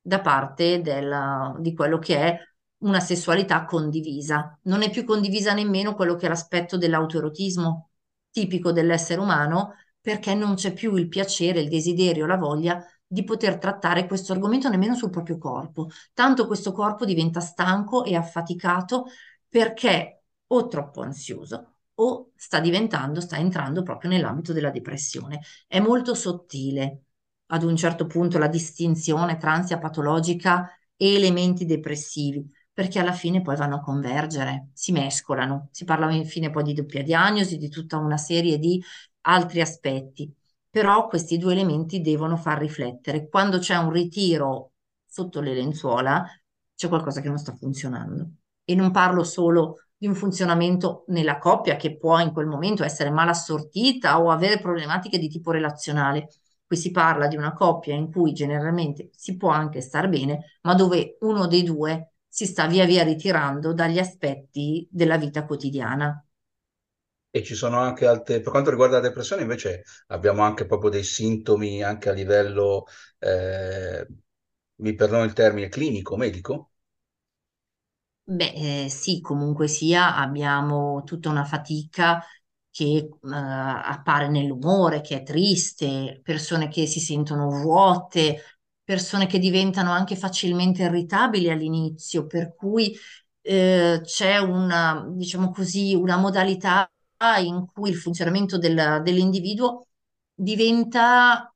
da 0.00 0.20
parte 0.20 0.80
della, 0.80 1.56
di 1.58 1.74
quello 1.74 1.98
che 1.98 2.16
è 2.16 2.38
una 2.78 3.00
sessualità 3.00 3.64
condivisa. 3.64 4.56
Non 4.64 4.82
è 4.82 4.90
più 4.90 5.04
condivisa 5.04 5.52
nemmeno 5.54 5.94
quello 5.94 6.14
che 6.14 6.26
è 6.26 6.28
l'aspetto 6.28 6.76
dell'autoerotismo 6.76 7.90
tipico 8.30 8.70
dell'essere 8.70 9.20
umano, 9.20 9.74
perché 10.00 10.34
non 10.34 10.54
c'è 10.54 10.72
più 10.72 10.94
il 10.94 11.08
piacere, 11.08 11.60
il 11.60 11.68
desiderio, 11.68 12.26
la 12.26 12.36
voglia 12.36 12.80
di 13.06 13.24
poter 13.24 13.58
trattare 13.58 14.06
questo 14.06 14.32
argomento 14.32 14.68
nemmeno 14.68 14.94
sul 14.94 15.10
proprio 15.10 15.38
corpo. 15.38 15.88
Tanto 16.12 16.46
questo 16.46 16.72
corpo 16.72 17.04
diventa 17.04 17.40
stanco 17.40 18.04
e 18.04 18.16
affaticato 18.16 19.06
perché 19.48 20.22
o 20.48 20.66
troppo 20.68 21.02
ansioso 21.02 21.76
o 21.98 22.32
sta 22.36 22.60
diventando, 22.60 23.20
sta 23.20 23.36
entrando 23.38 23.82
proprio 23.82 24.10
nell'ambito 24.10 24.52
della 24.52 24.70
depressione. 24.70 25.40
È 25.66 25.80
molto 25.80 26.14
sottile 26.14 27.02
ad 27.46 27.62
un 27.62 27.76
certo 27.76 28.06
punto 28.06 28.38
la 28.38 28.48
distinzione 28.48 29.36
tra 29.38 29.52
ansia 29.52 29.78
patologica 29.78 30.68
e 30.96 31.14
elementi 31.14 31.64
depressivi, 31.64 32.44
perché 32.72 32.98
alla 32.98 33.12
fine 33.12 33.40
poi 33.40 33.56
vanno 33.56 33.76
a 33.76 33.80
convergere, 33.80 34.68
si 34.74 34.92
mescolano, 34.92 35.68
si 35.70 35.84
parla 35.84 36.10
infine 36.12 36.50
poi 36.50 36.64
di 36.64 36.74
doppia 36.74 37.02
diagnosi, 37.02 37.56
di 37.56 37.68
tutta 37.68 37.96
una 37.98 38.16
serie 38.18 38.58
di 38.58 38.82
altri 39.22 39.60
aspetti 39.60 40.35
però 40.76 41.08
questi 41.08 41.38
due 41.38 41.54
elementi 41.54 42.02
devono 42.02 42.36
far 42.36 42.58
riflettere. 42.58 43.30
Quando 43.30 43.56
c'è 43.56 43.76
un 43.76 43.90
ritiro 43.90 44.72
sotto 45.06 45.40
le 45.40 45.54
lenzuola, 45.54 46.22
c'è 46.74 46.88
qualcosa 46.88 47.22
che 47.22 47.28
non 47.28 47.38
sta 47.38 47.54
funzionando. 47.54 48.32
E 48.62 48.74
non 48.74 48.90
parlo 48.90 49.24
solo 49.24 49.86
di 49.96 50.06
un 50.06 50.14
funzionamento 50.14 51.04
nella 51.06 51.38
coppia 51.38 51.76
che 51.76 51.96
può 51.96 52.18
in 52.18 52.30
quel 52.30 52.44
momento 52.44 52.84
essere 52.84 53.08
mal 53.08 53.26
assortita 53.28 54.20
o 54.20 54.30
avere 54.30 54.60
problematiche 54.60 55.16
di 55.16 55.28
tipo 55.28 55.50
relazionale. 55.50 56.28
Qui 56.66 56.76
si 56.76 56.90
parla 56.90 57.26
di 57.26 57.36
una 57.36 57.54
coppia 57.54 57.94
in 57.94 58.12
cui 58.12 58.34
generalmente 58.34 59.08
si 59.14 59.38
può 59.38 59.48
anche 59.48 59.80
star 59.80 60.10
bene, 60.10 60.58
ma 60.60 60.74
dove 60.74 61.16
uno 61.20 61.46
dei 61.46 61.62
due 61.62 62.16
si 62.28 62.44
sta 62.44 62.66
via 62.66 62.84
via 62.84 63.02
ritirando 63.02 63.72
dagli 63.72 63.98
aspetti 63.98 64.86
della 64.90 65.16
vita 65.16 65.46
quotidiana. 65.46 66.22
E 67.38 67.42
ci 67.42 67.54
sono 67.54 67.78
anche 67.80 68.06
altre, 68.06 68.40
per 68.40 68.50
quanto 68.50 68.70
riguarda 68.70 68.96
la 68.96 69.02
depressione 69.08 69.42
invece 69.42 69.82
abbiamo 70.08 70.42
anche 70.42 70.66
proprio 70.66 70.90
dei 70.90 71.04
sintomi 71.04 71.82
anche 71.82 72.08
a 72.08 72.12
livello, 72.12 72.84
eh, 73.18 74.06
mi 74.76 74.94
perdono 74.94 75.24
il 75.24 75.32
termine, 75.32 75.68
clinico, 75.68 76.16
medico? 76.16 76.70
Beh, 78.28 78.84
eh, 78.84 78.88
sì, 78.88 79.20
comunque 79.20 79.68
sia, 79.68 80.16
abbiamo 80.16 81.02
tutta 81.04 81.28
una 81.28 81.44
fatica 81.44 82.20
che 82.70 82.84
eh, 82.96 83.08
appare 83.22 84.28
nell'umore, 84.28 85.00
che 85.00 85.18
è 85.18 85.22
triste, 85.22 86.20
persone 86.24 86.68
che 86.68 86.86
si 86.86 86.98
sentono 86.98 87.48
vuote, 87.48 88.42
persone 88.82 89.26
che 89.26 89.38
diventano 89.38 89.92
anche 89.92 90.16
facilmente 90.16 90.82
irritabili 90.82 91.50
all'inizio, 91.50 92.26
per 92.26 92.54
cui 92.56 92.96
eh, 93.42 94.00
c'è 94.02 94.38
una, 94.38 95.06
diciamo 95.08 95.50
così, 95.52 95.94
una 95.94 96.16
modalità 96.16 96.90
in 97.38 97.66
cui 97.72 97.90
il 97.90 97.96
funzionamento 97.96 98.58
del- 98.58 99.00
dell'individuo 99.02 99.86
diventa 100.34 101.52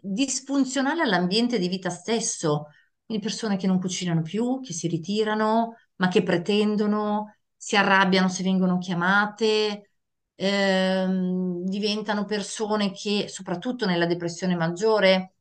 disfunzionale 0.00 1.02
all'ambiente 1.02 1.58
di 1.58 1.68
vita 1.68 1.90
stesso. 1.90 2.68
Quindi 3.04 3.24
persone 3.24 3.56
che 3.56 3.66
non 3.66 3.80
cucinano 3.80 4.22
più, 4.22 4.60
che 4.60 4.72
si 4.72 4.86
ritirano, 4.88 5.76
ma 5.96 6.08
che 6.08 6.22
pretendono, 6.22 7.36
si 7.56 7.76
arrabbiano 7.76 8.28
se 8.28 8.42
vengono 8.42 8.78
chiamate, 8.78 9.90
ehm, 10.34 11.64
diventano 11.64 12.24
persone 12.24 12.92
che, 12.92 13.26
soprattutto 13.28 13.86
nella 13.86 14.06
depressione 14.06 14.54
maggiore, 14.56 15.34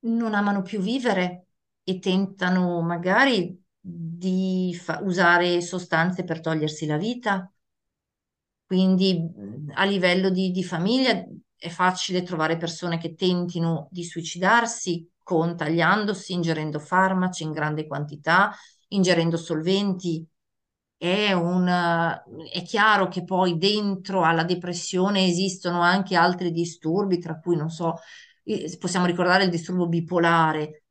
non 0.00 0.34
amano 0.34 0.62
più 0.62 0.80
vivere 0.80 1.46
e 1.84 1.98
tentano 1.98 2.80
magari 2.82 3.60
di 3.80 4.74
fa- 4.80 5.00
usare 5.02 5.60
sostanze 5.60 6.24
per 6.24 6.40
togliersi 6.40 6.86
la 6.86 6.96
vita. 6.96 7.51
Quindi 8.72 9.20
mh, 9.20 9.72
a 9.74 9.84
livello 9.84 10.30
di, 10.30 10.50
di 10.50 10.64
famiglia 10.64 11.22
è 11.56 11.68
facile 11.68 12.22
trovare 12.22 12.56
persone 12.56 12.96
che 12.96 13.14
tentino 13.14 13.88
di 13.90 14.02
suicidarsi 14.02 15.06
con 15.22 15.56
tagliandosi, 15.56 16.32
ingerendo 16.32 16.78
farmaci 16.78 17.42
in 17.42 17.52
grande 17.52 17.86
quantità, 17.86 18.50
ingerendo 18.88 19.36
solventi. 19.36 20.26
È 20.96 21.32
un, 21.32 21.66
è 22.50 22.62
chiaro 22.62 23.08
che 23.08 23.24
poi 23.24 23.58
dentro 23.58 24.22
alla 24.24 24.44
depressione 24.44 25.26
esistono 25.26 25.80
anche 25.82 26.16
altri 26.16 26.50
disturbi, 26.50 27.18
tra 27.18 27.38
cui, 27.38 27.56
non 27.56 27.68
so, 27.70 27.96
possiamo 28.78 29.04
ricordare 29.06 29.44
il 29.44 29.50
disturbo 29.50 29.86
bipolare. 29.86 30.84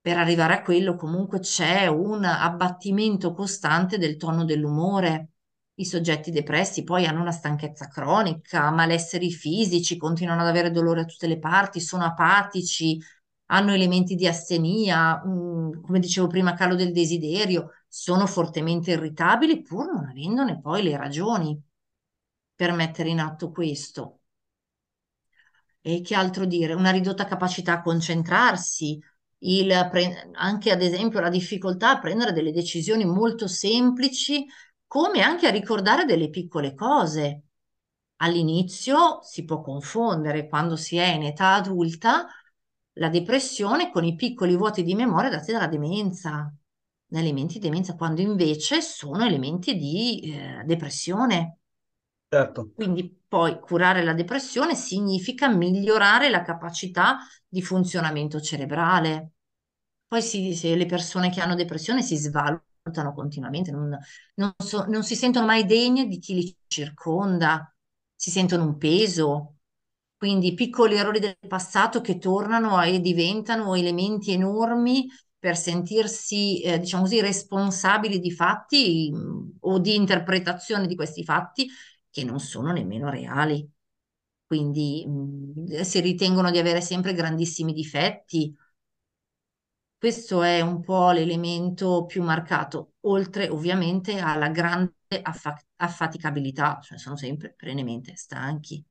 Per 0.00 0.18
arrivare 0.18 0.54
a 0.54 0.62
quello 0.62 0.96
comunque 0.96 1.38
c'è 1.40 1.86
un 1.86 2.24
abbattimento 2.24 3.32
costante 3.32 3.96
del 3.98 4.16
tono 4.16 4.44
dell'umore. 4.44 5.30
I 5.78 5.84
soggetti 5.84 6.30
depressi 6.30 6.84
poi 6.84 7.06
hanno 7.06 7.20
una 7.20 7.32
stanchezza 7.32 7.88
cronica, 7.88 8.70
malesseri 8.70 9.30
fisici, 9.30 9.96
continuano 9.96 10.40
ad 10.42 10.48
avere 10.48 10.70
dolore 10.70 11.00
a 11.02 11.04
tutte 11.04 11.26
le 11.26 11.38
parti, 11.38 11.80
sono 11.80 12.04
apatici, 12.04 12.98
hanno 13.46 13.72
elementi 13.72 14.14
di 14.14 14.26
astenia, 14.26 15.22
mh, 15.24 15.82
come 15.82 15.98
dicevo 16.00 16.26
prima, 16.28 16.54
calo 16.54 16.74
del 16.74 16.92
desiderio, 16.92 17.72
sono 17.88 18.26
fortemente 18.26 18.92
irritabili 18.92 19.62
pur 19.62 19.86
non 19.92 20.06
avendone 20.06 20.60
poi 20.60 20.82
le 20.82 20.96
ragioni 20.96 21.60
per 22.54 22.72
mettere 22.72 23.08
in 23.10 23.20
atto 23.20 23.50
questo. 23.50 24.20
E 25.80 26.00
che 26.00 26.14
altro 26.14 26.44
dire? 26.46 26.74
Una 26.74 26.90
ridotta 26.90 27.26
capacità 27.26 27.74
a 27.74 27.82
concentrarsi, 27.82 29.00
il 29.38 29.70
anche 30.32 30.70
ad 30.72 30.82
esempio 30.82 31.20
la 31.20 31.28
difficoltà 31.28 31.90
a 31.90 31.98
prendere 32.00 32.32
delle 32.32 32.52
decisioni 32.52 33.04
molto 33.04 33.46
semplici, 33.46 34.44
come 34.86 35.20
anche 35.20 35.46
a 35.46 35.50
ricordare 35.50 36.04
delle 36.04 36.30
piccole 36.30 36.74
cose. 36.74 37.42
All'inizio 38.16 39.20
si 39.22 39.44
può 39.44 39.60
confondere 39.60 40.48
quando 40.48 40.76
si 40.76 40.96
è 40.96 41.06
in 41.06 41.24
età 41.24 41.54
adulta 41.54 42.26
la 42.94 43.08
depressione 43.08 43.90
con 43.90 44.04
i 44.04 44.14
piccoli 44.14 44.56
vuoti 44.56 44.82
di 44.82 44.94
memoria 44.94 45.28
dati 45.28 45.52
dalla 45.52 45.66
demenza, 45.66 46.52
elementi 47.10 47.54
di 47.54 47.66
demenza, 47.66 47.94
quando 47.94 48.22
invece 48.22 48.80
sono 48.80 49.24
elementi 49.24 49.76
di 49.76 50.20
eh, 50.32 50.62
depressione. 50.64 51.58
Certo. 52.28 52.72
Quindi 52.74 53.22
poi 53.28 53.60
curare 53.60 54.02
la 54.02 54.14
depressione 54.14 54.74
significa 54.74 55.48
migliorare 55.48 56.30
la 56.30 56.42
capacità 56.42 57.18
di 57.46 57.62
funzionamento 57.62 58.40
cerebrale. 58.40 59.32
Poi 60.06 60.22
si, 60.22 60.54
se 60.54 60.74
le 60.74 60.86
persone 60.86 61.30
che 61.30 61.40
hanno 61.40 61.54
depressione 61.54 62.02
si 62.02 62.16
svalutano 62.16 62.64
continuamente, 63.12 63.70
non, 63.70 63.96
non 64.34 64.54
so- 64.58 64.84
non 64.86 65.02
si 65.02 65.14
sentono 65.16 65.46
mai 65.46 65.64
degne 65.66 66.06
di 66.06 66.18
chi 66.18 66.34
li 66.34 66.56
circonda, 66.66 67.72
si 68.14 68.30
sentono 68.30 68.64
un 68.64 68.76
peso. 68.78 69.52
Quindi 70.16 70.54
piccoli 70.54 70.96
errori 70.96 71.20
del 71.20 71.36
passato 71.46 72.00
che 72.00 72.18
tornano 72.18 72.80
e 72.82 73.00
diventano 73.00 73.74
elementi 73.74 74.32
enormi 74.32 75.06
per 75.38 75.56
sentirsi, 75.56 76.62
eh, 76.62 76.78
diciamo 76.78 77.02
così, 77.02 77.20
responsabili 77.20 78.18
di 78.18 78.30
fatti 78.32 79.10
mh, 79.12 79.56
o 79.60 79.78
di 79.78 79.94
interpretazione 79.94 80.86
di 80.86 80.94
questi 80.96 81.22
fatti 81.22 81.68
che 82.10 82.24
non 82.24 82.40
sono 82.40 82.72
nemmeno 82.72 83.10
reali. 83.10 83.68
Quindi 84.46 85.04
mh, 85.06 85.80
si 85.82 86.00
ritengono 86.00 86.50
di 86.50 86.58
avere 86.58 86.80
sempre 86.80 87.12
grandissimi 87.14 87.72
difetti. 87.72 88.54
Questo 89.98 90.42
è 90.42 90.60
un 90.60 90.80
po' 90.80 91.10
l'elemento 91.10 92.04
più 92.06 92.22
marcato, 92.22 92.92
oltre 93.02 93.48
ovviamente 93.48 94.18
alla 94.18 94.48
grande 94.50 94.92
affa- 95.22 95.58
affaticabilità, 95.76 96.80
cioè 96.82 96.98
sono 96.98 97.16
sempre 97.16 97.52
perennemente 97.54 98.14
stanchi, 98.16 98.84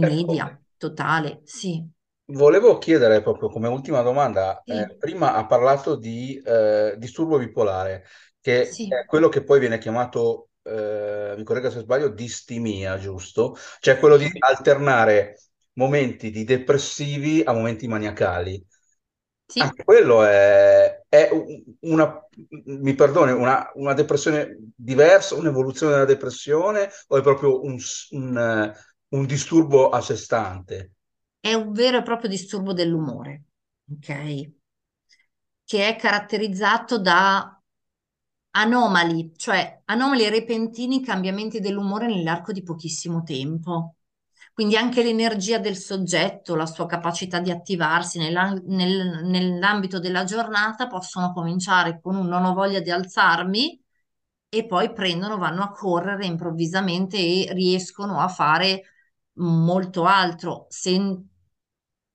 Ecco, 0.00 0.32
inedia, 0.32 0.58
totale, 0.78 1.40
sì, 1.44 1.86
Volevo 2.28 2.78
chiedere 2.78 3.22
proprio 3.22 3.48
come 3.48 3.68
ultima 3.68 4.02
domanda, 4.02 4.64
sì, 4.66 4.66
eh, 4.66 4.96
prima 4.98 5.34
ha 5.34 5.46
parlato 5.46 5.94
di 5.94 6.40
eh, 6.44 6.96
disturbo 6.98 7.38
bipolare, 7.38 8.04
che 8.40 8.68
sì, 8.68 8.86
è 8.88 9.04
quello 9.06 9.28
che 9.28 9.44
poi 9.44 9.60
viene 9.60 9.78
chiamato, 9.78 10.50
eh, 10.64 11.34
mi 11.36 11.44
corregga 11.44 11.70
se 11.70 11.80
sbaglio, 11.80 12.08
distimia, 12.08 12.98
giusto? 12.98 13.56
Cioè 13.78 13.98
quello 14.00 14.16
di 14.16 14.28
alternare 14.38 15.36
momenti 15.74 16.30
di 16.32 16.42
depressivi 16.42 17.42
a 17.44 17.52
momenti 17.52 17.86
maniacali. 17.86 18.64
Sì. 19.48 19.62
Anche 19.62 19.84
quello 19.84 20.22
è, 20.24 21.02
è 21.08 21.30
un- 21.32 21.62
una, 21.80 22.26
mi 22.66 22.94
perdoni, 22.94 23.32
una, 23.32 23.70
una 23.74 23.94
depressione 23.94 24.56
diversa, 24.76 25.34
un'evoluzione 25.34 25.92
della 25.92 26.04
depressione 26.04 26.90
o 27.08 27.16
è 27.16 27.22
proprio 27.22 27.62
un, 27.62 27.78
un, 28.10 28.72
un 29.08 29.26
disturbo 29.26 29.88
a 29.90 30.00
sé 30.02 30.16
stante? 30.16 30.92
È 31.40 31.54
un 31.54 31.72
vero 31.72 31.96
e 31.98 32.02
proprio 32.02 32.28
disturbo 32.28 32.74
dell'umore, 32.74 33.44
ok? 33.90 34.50
Che 35.64 35.86
è 35.88 35.96
caratterizzato 35.96 36.98
da 36.98 37.60
anomali, 38.52 39.32
cioè 39.36 39.82
anomali 39.86 40.28
repentini 40.28 41.02
cambiamenti 41.04 41.60
dell'umore 41.60 42.06
nell'arco 42.06 42.52
di 42.52 42.62
pochissimo 42.62 43.22
tempo. 43.22 43.96
Quindi 44.56 44.74
anche 44.78 45.02
l'energia 45.02 45.58
del 45.58 45.76
soggetto, 45.76 46.54
la 46.54 46.64
sua 46.64 46.86
capacità 46.86 47.40
di 47.40 47.50
attivarsi 47.50 48.18
nel- 48.18 48.62
nell'ambito 48.64 49.98
della 49.98 50.24
giornata 50.24 50.86
possono 50.86 51.34
cominciare 51.34 52.00
con 52.00 52.16
un 52.16 52.26
non 52.26 52.42
ho 52.46 52.54
voglia 52.54 52.80
di 52.80 52.90
alzarmi 52.90 53.78
e 54.48 54.64
poi 54.64 54.94
prendono, 54.94 55.36
vanno 55.36 55.62
a 55.62 55.72
correre 55.72 56.24
improvvisamente 56.24 57.18
e 57.18 57.52
riescono 57.52 58.18
a 58.18 58.28
fare 58.28 58.84
molto 59.34 60.04
altro. 60.04 60.64
Se 60.70 60.90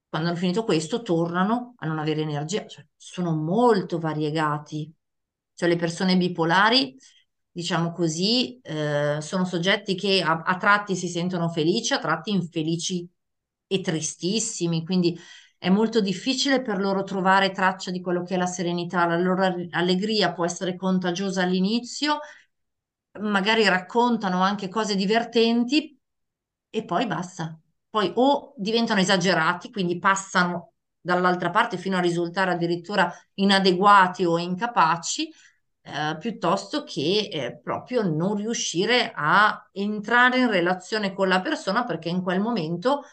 quando 0.10 0.30
hanno 0.30 0.36
finito 0.36 0.64
questo, 0.64 1.04
tornano 1.04 1.76
a 1.78 1.86
non 1.86 2.00
avere 2.00 2.22
energia, 2.22 2.66
cioè, 2.66 2.84
sono 2.98 3.36
molto 3.36 4.00
variegati. 4.00 4.92
Cioè 5.54 5.70
le 5.70 5.76
persone 5.76 6.18
bipolari, 6.18 6.98
diciamo 7.52 7.92
così, 7.92 8.60
eh, 8.62 9.18
sono 9.22 9.46
soggetti 9.46 9.96
che 9.96 10.22
a, 10.22 10.42
a 10.46 10.58
tratti 10.58 10.96
si 10.96 11.08
sentono 11.08 11.50
felici, 11.50 11.94
a 11.94 12.00
tratti 12.00 12.32
infelici 12.32 13.08
e 13.68 13.82
tristissimi, 13.82 14.84
quindi 14.86 15.18
è 15.58 15.70
molto 15.70 16.02
difficile 16.02 16.62
per 16.62 16.80
loro 16.80 17.04
trovare 17.04 17.52
traccia 17.52 17.92
di 17.92 18.02
quello 18.02 18.24
che 18.24 18.36
è 18.36 18.38
la 18.38 18.46
serenità, 18.48 19.06
la 19.06 19.18
loro 19.18 19.44
allegria 19.72 20.34
può 20.34 20.46
essere 20.46 20.76
contagiosa 20.76 21.44
all'inizio, 21.44 22.20
magari 23.20 23.68
raccontano 23.68 24.42
anche 24.42 24.70
cose 24.70 24.96
divertenti 24.96 25.98
e 26.70 26.86
poi 26.86 27.06
basta. 27.08 27.60
Poi 27.90 28.12
o 28.16 28.54
diventano 28.58 29.02
esagerati, 29.02 29.70
quindi 29.72 30.00
passano 30.00 30.74
dall'altra 31.00 31.50
parte 31.50 31.78
fino 31.78 31.98
a 31.98 32.00
risultare 32.00 32.52
addirittura 32.52 33.12
inadeguati 33.36 34.24
o 34.26 34.38
incapaci, 34.38 35.30
eh, 35.84 36.18
piuttosto 36.20 36.84
che 36.84 37.30
eh, 37.32 37.58
proprio 37.62 38.04
non 38.04 38.36
riuscire 38.36 39.12
a 39.14 39.70
entrare 39.74 40.40
in 40.40 40.50
relazione 40.50 41.14
con 41.14 41.28
la 41.28 41.42
persona 41.42 41.84
perché 41.86 42.10
in 42.10 42.22
quel 42.22 42.40
momento 42.40 43.04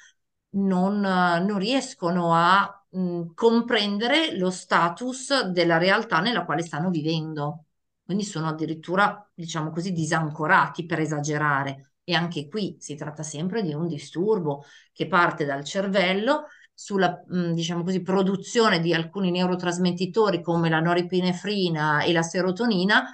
non, 0.50 1.04
eh, 1.04 1.40
non 1.40 1.59
riescono 1.59 2.35
a 2.35 2.87
mh, 2.90 3.35
comprendere 3.35 4.37
lo 4.37 4.50
status 4.50 5.42
della 5.44 5.78
realtà 5.78 6.20
nella 6.20 6.44
quale 6.44 6.62
stanno 6.62 6.90
vivendo. 6.90 7.64
Quindi 8.04 8.24
sono 8.24 8.48
addirittura, 8.48 9.28
diciamo 9.35 9.70
così, 9.70 9.92
disancorati 9.92 10.87
per 10.87 11.00
esagerare 11.00 11.92
E 12.04 12.14
anche 12.14 12.48
qui 12.48 12.76
si 12.81 12.94
tratta 12.96 13.22
sempre 13.22 13.62
di 13.62 13.74
un 13.74 13.87
disturbo 13.87 14.64
che 14.92 15.07
parte 15.07 15.44
dal 15.44 15.62
cervello 15.64 16.46
sulla, 16.80 17.24
diciamo 17.26 17.82
così, 17.82 18.02
produzione 18.02 18.78
di 18.78 18.94
alcuni 18.94 19.32
neurotrasmettitori 19.32 20.40
come 20.40 20.68
la 20.68 20.78
norepinefrina 20.78 22.04
e 22.04 22.12
la 22.12 22.22
serotonina 22.22 23.04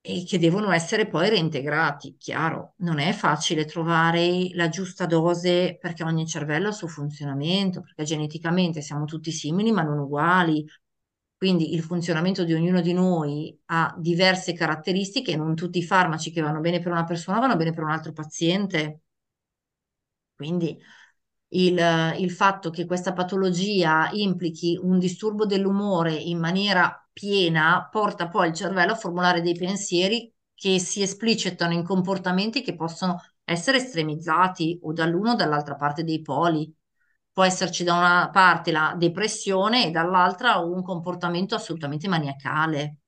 e 0.00 0.24
che 0.26 0.38
devono 0.38 0.70
essere 0.72 1.06
poi 1.06 1.28
reintegrati. 1.28 2.16
Chiaro, 2.18 2.72
non 2.78 2.98
è 2.98 3.12
facile 3.12 3.66
trovare 3.66 4.48
la 4.54 4.70
giusta 4.70 5.04
dose 5.04 5.76
perché 5.78 6.04
ogni 6.04 6.26
cervello 6.26 6.68
ha 6.68 6.70
il 6.70 6.74
suo 6.74 6.88
funzionamento, 6.88 7.82
perché 7.82 8.04
geneticamente 8.04 8.80
siamo 8.80 9.04
tutti 9.04 9.30
simili 9.30 9.70
ma 9.70 9.82
non 9.82 9.98
uguali, 9.98 10.64
quindi 11.36 11.74
il 11.74 11.82
funzionamento 11.82 12.44
di 12.44 12.54
ognuno 12.54 12.80
di 12.80 12.94
noi 12.94 13.58
ha 13.66 13.94
diverse 13.98 14.54
caratteristiche 14.54 15.32
e 15.32 15.36
non 15.36 15.54
tutti 15.54 15.76
i 15.78 15.84
farmaci 15.84 16.30
che 16.30 16.40
vanno 16.40 16.60
bene 16.60 16.80
per 16.80 16.92
una 16.92 17.04
persona 17.04 17.40
vanno 17.40 17.56
bene 17.56 17.72
per 17.72 17.82
un 17.84 17.90
altro 17.90 18.12
paziente. 18.12 19.00
Quindi 20.36 20.78
il, 21.56 21.78
il 22.18 22.30
fatto 22.30 22.70
che 22.70 22.86
questa 22.86 23.12
patologia 23.12 24.08
implichi 24.12 24.78
un 24.82 24.98
disturbo 24.98 25.46
dell'umore 25.46 26.12
in 26.14 26.38
maniera 26.38 27.06
piena 27.12 27.88
porta 27.90 28.28
poi 28.28 28.48
il 28.48 28.54
cervello 28.54 28.92
a 28.92 28.96
formulare 28.96 29.40
dei 29.42 29.54
pensieri 29.54 30.32
che 30.54 30.78
si 30.78 31.02
esplicitano 31.02 31.72
in 31.72 31.84
comportamenti 31.84 32.62
che 32.62 32.74
possono 32.74 33.20
essere 33.44 33.78
estremizzati 33.78 34.78
o 34.82 34.92
dall'uno 34.92 35.32
o 35.32 35.34
dall'altra 35.36 35.76
parte 35.76 36.04
dei 36.04 36.22
poli 36.22 36.72
può 37.32 37.44
esserci 37.44 37.84
da 37.84 37.94
una 37.94 38.30
parte 38.30 38.70
la 38.72 38.94
depressione 38.96 39.86
e 39.86 39.90
dall'altra 39.90 40.56
un 40.58 40.82
comportamento 40.82 41.54
assolutamente 41.56 42.08
maniacale. 42.08 42.98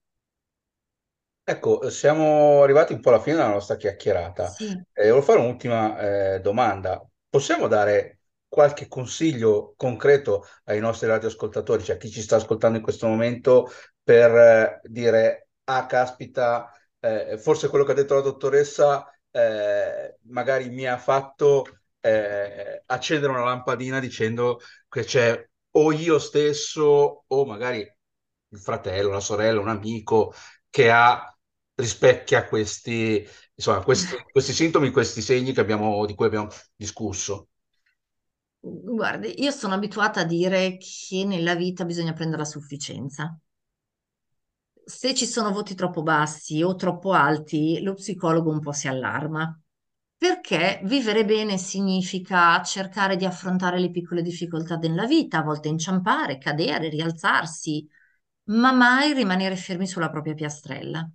Ecco, 1.49 1.89
siamo 1.91 2.63
arrivati 2.63 2.93
un 2.93 3.01
po' 3.01 3.11
alla 3.11 3.21
fine 3.21 3.37
della 3.37 3.49
nostra 3.51 3.77
chiacchierata. 3.77 4.49
Sì. 4.49 4.67
Eh, 4.93 5.09
volevo 5.09 5.23
fare 5.23 5.39
un'ultima 5.39 6.35
eh, 6.35 6.41
domanda. 6.41 7.05
Possiamo 7.29 7.69
dare 7.69 8.16
qualche 8.49 8.89
consiglio 8.89 9.75
concreto 9.77 10.47
ai 10.65 10.81
nostri 10.81 11.09
radioascoltatori, 11.09 11.83
cioè 11.85 11.97
a 11.97 11.99
chi 11.99 12.11
ci 12.11 12.23
sta 12.23 12.37
ascoltando 12.37 12.79
in 12.79 12.83
questo 12.85 13.07
momento, 13.07 13.71
per 14.03 14.31
eh, 14.35 14.81
dire, 14.85 15.49
ah, 15.65 15.87
caspita, 15.87 16.71
eh, 17.01 17.39
forse 17.39 17.69
quello 17.69 17.85
che 17.85 17.93
ha 17.93 17.95
detto 17.95 18.15
la 18.15 18.21
dottoressa 18.21 19.11
eh, 19.31 20.19
magari 20.29 20.71
mi 20.71 20.87
ha 20.87 20.97
fatto 20.97 21.67
eh, 22.01 22.83
accendere 22.87 23.33
una 23.33 23.45
lampadina 23.45 24.01
dicendo 24.01 24.61
che 24.89 25.05
c'è 25.05 25.49
o 25.73 25.93
io 25.93 26.19
stesso 26.19 27.25
o 27.27 27.45
magari 27.45 27.81
il 27.81 28.59
fratello, 28.59 29.11
la 29.11 29.21
sorella, 29.21 29.61
un 29.61 29.69
amico 29.69 30.33
che 30.71 30.91
ha 30.91 31.37
rispecchia 31.75 32.47
questi, 32.47 33.27
insomma, 33.55 33.83
questi, 33.83 34.17
questi 34.31 34.53
sintomi, 34.53 34.91
questi 34.91 35.21
segni 35.21 35.53
abbiamo, 35.59 36.07
di 36.07 36.15
cui 36.15 36.27
abbiamo 36.27 36.49
discusso. 36.75 37.49
Guardi, 38.69 39.43
io 39.43 39.53
sono 39.53 39.75
abituata 39.75 40.21
a 40.21 40.25
dire 40.25 40.77
che 40.79 41.25
nella 41.25 41.55
vita 41.55 41.85
bisogna 41.85 42.13
prendere 42.13 42.43
la 42.43 42.49
sufficienza. 42.49 43.39
Se 44.85 45.15
ci 45.15 45.27
sono 45.27 45.53
voti 45.53 45.75
troppo 45.75 46.03
bassi 46.03 46.63
o 46.63 46.75
troppo 46.75 47.13
alti, 47.13 47.81
lo 47.83 47.95
psicologo 47.95 48.51
un 48.51 48.61
po' 48.61 48.73
si 48.73 48.89
allarma 48.89 49.59
perché 50.19 50.81
vivere 50.85 51.25
bene 51.25 51.59
significa 51.59 52.63
cercare 52.63 53.17
di 53.17 53.25
affrontare 53.27 53.79
le 53.79 53.91
piccole 53.91 54.23
difficoltà 54.23 54.77
della 54.77 55.05
vita, 55.07 55.39
a 55.39 55.43
volte 55.43 55.69
inciampare, 55.69 56.39
cadere, 56.39 56.89
rialzarsi, 56.89 57.87
ma 58.45 58.73
mai 58.73 59.13
rimanere 59.13 59.57
fermi 59.57 59.87
sulla 59.87 60.11
propria 60.11 60.35
piastrella. 60.35 61.09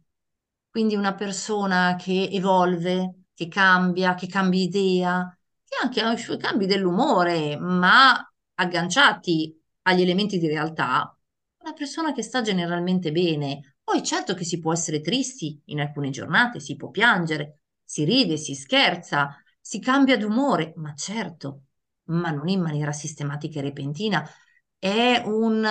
Quindi 0.70 0.96
una 0.96 1.16
persona 1.16 1.96
che 1.98 2.30
evolve, 2.32 3.24
che 3.34 3.48
cambia, 3.48 4.14
che 4.16 4.28
cambia 4.28 4.62
idea, 4.62 5.40
anche 5.82 6.02
ha 6.02 6.12
i 6.12 6.18
suoi 6.18 6.38
cambi 6.38 6.66
dell'umore, 6.66 7.58
ma 7.58 8.14
agganciati 8.56 9.60
agli 9.84 10.02
elementi 10.02 10.38
di 10.38 10.48
realtà, 10.48 11.16
una 11.60 11.74
persona 11.74 12.14
che 12.14 12.24
sta 12.24 12.42
generalmente 12.42 13.12
bene. 13.12 13.78
Poi 13.84 14.04
certo 14.04 14.34
che 14.34 14.44
si 14.44 14.60
può 14.60 14.72
essere 14.74 15.02
tristi 15.02 15.60
in 15.66 15.80
alcune 15.82 16.10
giornate, 16.10 16.60
si 16.60 16.76
può 16.76 16.90
piangere, 16.90 17.62
si 17.84 18.04
ride, 18.04 18.38
si 18.38 18.54
scherza, 18.56 19.36
si 19.60 19.80
cambia 19.80 20.18
d'umore, 20.18 20.74
ma 20.78 20.94
certo, 20.94 21.64
ma 22.06 22.32
non 22.32 22.48
in 22.48 22.62
maniera 22.62 22.92
sistematica 22.92 23.60
e 23.60 23.64
repentina. 23.64 24.28
È 24.78 25.22
un, 25.26 25.68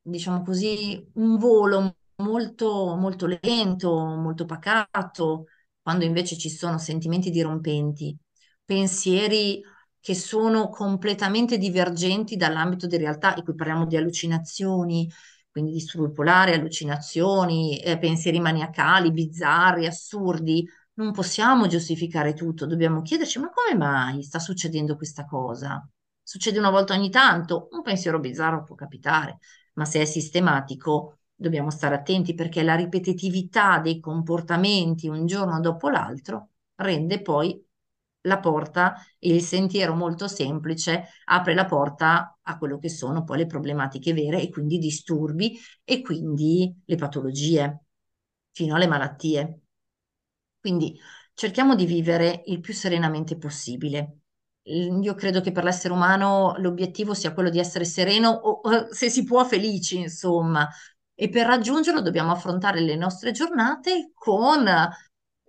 diciamo 0.00 0.42
così, 0.42 1.10
un 1.14 1.36
volo 1.38 1.96
molto, 2.16 2.96
molto 2.96 3.26
lento, 3.26 3.92
molto 4.04 4.44
pacato, 4.44 5.46
quando 5.80 6.04
invece 6.04 6.36
ci 6.36 6.48
sono 6.50 6.78
sentimenti 6.78 7.30
dirompenti, 7.30 8.16
pensieri 8.72 9.62
che 10.00 10.14
sono 10.14 10.68
completamente 10.70 11.58
divergenti 11.58 12.36
dall'ambito 12.36 12.86
di 12.86 12.96
realtà, 12.96 13.34
e 13.34 13.42
qui 13.42 13.54
parliamo 13.54 13.86
di 13.86 13.96
allucinazioni, 13.96 15.10
quindi 15.50 15.72
disturbo 15.72 16.08
bipolare, 16.08 16.54
allucinazioni, 16.54 17.78
eh, 17.78 17.98
pensieri 17.98 18.40
maniacali, 18.40 19.12
bizzarri, 19.12 19.86
assurdi, 19.86 20.66
non 20.94 21.12
possiamo 21.12 21.66
giustificare 21.66 22.32
tutto, 22.32 22.66
dobbiamo 22.66 23.02
chiederci 23.02 23.38
ma 23.38 23.50
come 23.50 23.76
mai 23.76 24.22
sta 24.22 24.38
succedendo 24.38 24.96
questa 24.96 25.24
cosa? 25.26 25.86
Succede 26.22 26.58
una 26.58 26.70
volta 26.70 26.94
ogni 26.94 27.10
tanto, 27.10 27.68
un 27.72 27.82
pensiero 27.82 28.18
bizzarro 28.18 28.64
può 28.64 28.74
capitare, 28.74 29.38
ma 29.74 29.84
se 29.84 30.00
è 30.00 30.04
sistematico 30.06 31.18
dobbiamo 31.34 31.70
stare 31.70 31.94
attenti 31.94 32.34
perché 32.34 32.62
la 32.62 32.74
ripetitività 32.74 33.78
dei 33.78 34.00
comportamenti 34.00 35.08
un 35.08 35.26
giorno 35.26 35.60
dopo 35.60 35.88
l'altro 35.90 36.50
rende 36.76 37.20
poi 37.20 37.62
la 38.22 38.38
porta 38.38 38.94
il 39.20 39.42
sentiero 39.42 39.94
molto 39.94 40.28
semplice 40.28 41.08
apre 41.24 41.54
la 41.54 41.66
porta 41.66 42.38
a 42.40 42.58
quello 42.58 42.78
che 42.78 42.88
sono 42.88 43.24
poi 43.24 43.38
le 43.38 43.46
problematiche 43.46 44.12
vere 44.12 44.40
e 44.40 44.50
quindi 44.50 44.78
disturbi 44.78 45.58
e 45.84 46.02
quindi 46.02 46.74
le 46.84 46.96
patologie 46.96 47.84
fino 48.52 48.74
alle 48.74 48.86
malattie. 48.86 49.60
Quindi 50.60 50.98
cerchiamo 51.34 51.74
di 51.74 51.86
vivere 51.86 52.42
il 52.46 52.60
più 52.60 52.72
serenamente 52.72 53.36
possibile. 53.36 54.18
Io 54.64 55.14
credo 55.14 55.40
che 55.40 55.50
per 55.50 55.64
l'essere 55.64 55.92
umano 55.92 56.54
l'obiettivo 56.58 57.14
sia 57.14 57.32
quello 57.32 57.50
di 57.50 57.58
essere 57.58 57.84
sereno 57.84 58.30
o, 58.30 58.92
se 58.92 59.10
si 59.10 59.24
può, 59.24 59.44
felici, 59.44 59.98
insomma. 59.98 60.68
E 61.14 61.28
per 61.28 61.46
raggiungerlo 61.46 62.00
dobbiamo 62.00 62.30
affrontare 62.30 62.80
le 62.80 62.94
nostre 62.94 63.32
giornate 63.32 64.12
con 64.14 64.64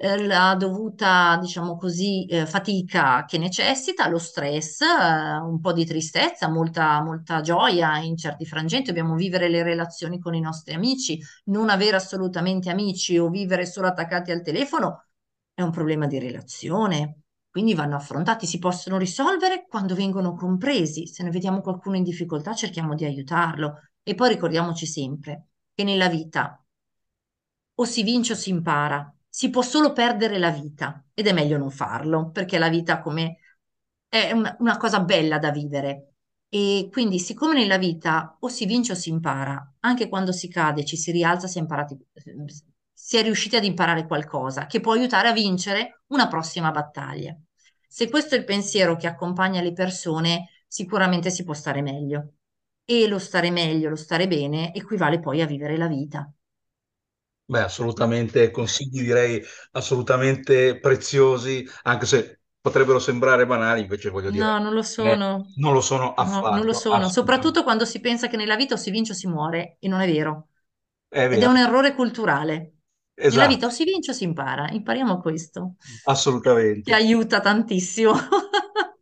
eh, 0.04 0.26
la 0.26 0.56
dovuta, 0.56 1.38
diciamo 1.39 1.78
così, 1.78 2.26
eh, 2.26 2.46
fatica 2.46 3.24
che 3.26 3.38
necessita, 3.38 4.10
lo 4.10 4.18
stress, 4.18 4.82
eh, 4.82 5.38
un 5.38 5.60
po' 5.62 5.72
di 5.72 5.86
tristezza, 5.86 6.50
molta, 6.50 7.02
molta 7.02 7.39
gioia 7.42 7.98
in 8.00 8.18
certi 8.18 8.46
frangenti. 8.46 8.88
Dobbiamo 8.88 9.16
vivere 9.16 9.48
le 9.50 9.63
relazioni 9.63 10.20
con 10.20 10.34
i 10.36 10.42
nostri 10.42 10.74
amici, 10.74 11.20
non 11.46 11.70
avere 11.70 11.96
assolutamente 11.96 12.70
amici 12.70 13.18
o 13.18 13.30
vivere 13.30 13.66
solo 13.66 13.88
attaccati 13.88 14.32
al 14.32 14.42
telefono 14.42 15.06
è 15.54 15.62
un 15.62 15.72
problema 15.72 16.06
di 16.08 16.20
relazione. 16.20 17.22
Quindi 17.50 17.74
vanno 17.76 17.96
affrontati, 17.96 18.46
si 18.48 18.58
possono 18.60 18.98
risolvere 18.98 19.66
quando 19.68 19.96
vengono 19.96 20.34
compresi. 20.34 21.08
Se 21.08 21.24
ne 21.24 21.30
vediamo 21.30 21.62
qualcuno 21.62 21.96
in 21.96 22.04
difficoltà, 22.04 22.54
cerchiamo 22.54 22.96
di 22.96 23.06
aiutarlo. 23.06 23.89
E 24.04 24.16
poi 24.16 24.30
ricordiamoci 24.30 24.86
sempre 24.86 25.50
che 25.74 25.84
nella 25.84 26.10
vita 26.10 26.62
o 27.76 27.86
si 27.86 28.04
vince 28.04 28.34
o 28.34 28.36
si 28.36 28.50
impara 28.50 29.12
si 29.36 29.50
può 29.50 29.63
solo 29.63 29.93
perdere 29.93 30.38
la 30.38 30.52
vita 30.52 31.04
ed 31.12 31.26
è 31.26 31.34
meglio 31.34 31.58
non 31.58 31.72
farlo 31.72 32.30
perché 32.30 32.60
la 32.60 32.69
vita 32.69 33.02
come 33.02 33.38
è 34.08 34.32
una, 34.32 34.78
cosa 34.78 35.00
bella 35.00 35.39
da 35.39 35.50
vivere. 35.50 36.13
E 36.50 36.88
quindi, 36.91 37.17
siccome 37.17 37.56
nella 37.56 37.80
vita 37.80 38.38
o 38.39 38.48
si 38.48 38.67
vince 38.67 38.91
o 38.91 38.96
si 38.96 39.10
impara, 39.10 39.74
anche 39.80 40.08
quando 40.08 40.32
si 40.32 40.48
cade, 40.50 40.86
ci 40.86 40.98
si 40.98 41.10
rialza, 41.12 41.48
si 41.48 41.58
è, 41.58 41.62
imparati, 41.62 41.98
si 42.93 43.17
è 43.17 43.24
riusciti 43.24 43.56
ad 43.56 43.63
imparare 43.63 44.06
qualcosa 44.06 44.67
che 44.67 44.80
può 44.80 44.91
aiutare 44.93 45.30
a 45.30 45.34
vincere 45.34 46.04
una 46.10 46.28
prossima 46.28 46.69
battaglia. 46.69 47.36
Se 47.88 48.10
questo 48.10 48.36
è 48.36 48.38
il 48.38 48.46
pensiero 48.46 48.96
che 48.98 49.08
accompagna 49.08 49.62
le 49.62 49.74
persone, 49.74 50.50
sicuramente 50.67 51.32
si 51.32 51.43
può 51.43 51.56
stare 51.56 51.82
meglio. 51.82 52.34
E 52.86 53.08
lo 53.08 53.17
stare 53.17 53.50
meglio, 53.50 53.89
lo 53.89 53.96
stare 53.96 54.28
bene, 54.28 54.76
equivale 54.76 55.19
poi 55.19 55.41
a 55.41 55.48
vivere 55.48 55.76
la 55.76 55.88
vita. 55.88 56.32
Beh, 57.45 57.60
assolutamente 57.62 58.51
consigli 58.51 59.01
direi 59.01 59.41
assolutamente 59.71 60.79
preziosi, 60.79 61.67
anche 61.84 62.06
se 62.06 62.39
potrebbero 62.60 62.99
sembrare 62.99 63.45
banali, 63.45 63.82
invece 63.82 64.10
voglio 64.10 64.32
dire, 64.32 64.49
No, 64.49 64.60
non 64.60 64.73
lo 64.73 64.82
eh, 64.97 65.19
sono. 65.23 65.45
non 65.56 65.73
lo 65.73 65.82
sono 65.82 66.13
No, 66.15 66.47
non 66.49 66.65
lo 66.65 66.73
affatto, 66.73 66.73
sono. 66.73 67.10
assolutamente. 67.10 67.10
Soprattutto 67.10 67.63
quando 67.63 67.86
si 67.86 67.99
pensa 67.99 68.27
che 68.27 68.38
nella 68.38 68.56
vita 68.56 68.75
o 68.75 68.77
si 68.77 68.91
vince 68.91 69.12
o 69.12 69.15
si 69.15 69.27
muore, 69.27 69.77
e 69.79 69.88
non 69.88 70.01
è 70.01 70.08
vero. 70.12 70.49
È 71.08 71.29
Ed 71.29 71.43
è 71.43 71.45
vero, 71.45 71.47
un 71.47 71.58
errore 71.58 71.93
culturale. 71.95 72.77
Nella 73.27 73.47
vita 73.47 73.65
o 73.67 73.69
esatto, 73.69 73.71
si 73.71 73.84
vince 73.84 74.12
o 74.12 74.13
si 74.13 74.23
impara. 74.25 74.69
Impariamo 74.71 75.19
questo. 75.21 75.75
Ti 76.84 76.91
assolutamente. 76.93 76.93
aiuta 76.93 77.39
tantissimo. 77.41 78.13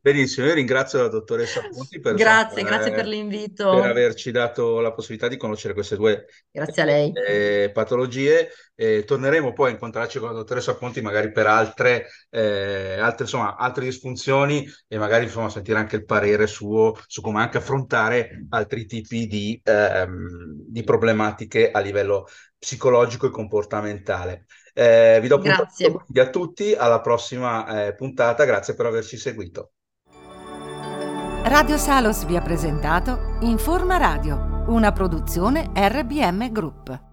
Benissimo, 0.03 0.47
io 0.47 0.55
ringrazio 0.55 0.99
la 0.99 1.09
dottoressa 1.09 1.61
Ponti 1.71 1.99
per, 1.99 2.15
grazie, 2.15 2.63
grazie 2.63 2.91
per 2.91 3.05
l'invito. 3.05 3.69
Per 3.69 3.85
averci 3.85 4.31
dato 4.31 4.79
la 4.79 4.91
possibilità 4.93 5.27
di 5.27 5.37
conoscere 5.37 5.75
queste 5.75 5.95
due 5.95 6.25
grazie 6.49 6.81
a 6.81 6.85
lei. 6.85 7.11
Eh, 7.13 7.69
patologie. 7.71 8.49
Eh, 8.73 9.03
torneremo 9.03 9.53
poi 9.53 9.69
a 9.69 9.73
incontrarci 9.73 10.17
con 10.17 10.29
la 10.29 10.33
dottoressa 10.33 10.75
Ponti 10.75 11.01
magari 11.01 11.31
per 11.31 11.45
altre, 11.45 12.07
eh, 12.31 12.97
altre, 12.99 13.25
insomma, 13.25 13.55
altre 13.55 13.85
disfunzioni 13.85 14.67
e 14.87 14.97
magari 14.97 15.25
insomma, 15.25 15.49
sentire 15.49 15.77
anche 15.77 15.97
il 15.97 16.05
parere 16.05 16.47
suo 16.47 16.97
su 17.05 17.21
come 17.21 17.39
anche 17.39 17.59
affrontare 17.59 18.47
altri 18.49 18.87
tipi 18.87 19.27
di, 19.27 19.61
ehm, 19.63 20.63
di 20.67 20.83
problematiche 20.83 21.69
a 21.69 21.79
livello 21.79 22.27
psicologico 22.57 23.27
e 23.27 23.29
comportamentale. 23.29 24.45
Eh, 24.73 25.19
vi 25.21 25.27
do 25.27 25.35
appuntamento 25.35 26.03
a 26.15 26.29
tutti, 26.31 26.73
alla 26.73 27.01
prossima 27.01 27.85
eh, 27.85 27.93
puntata, 27.93 28.45
grazie 28.45 28.73
per 28.73 28.87
averci 28.87 29.15
seguito. 29.15 29.73
Radio 31.43 31.77
Salos 31.77 32.25
vi 32.25 32.37
ha 32.37 32.41
presentato 32.41 33.37
Informa 33.41 33.97
Radio, 33.97 34.63
una 34.67 34.91
produzione 34.91 35.71
RBM 35.73 36.51
Group. 36.51 37.10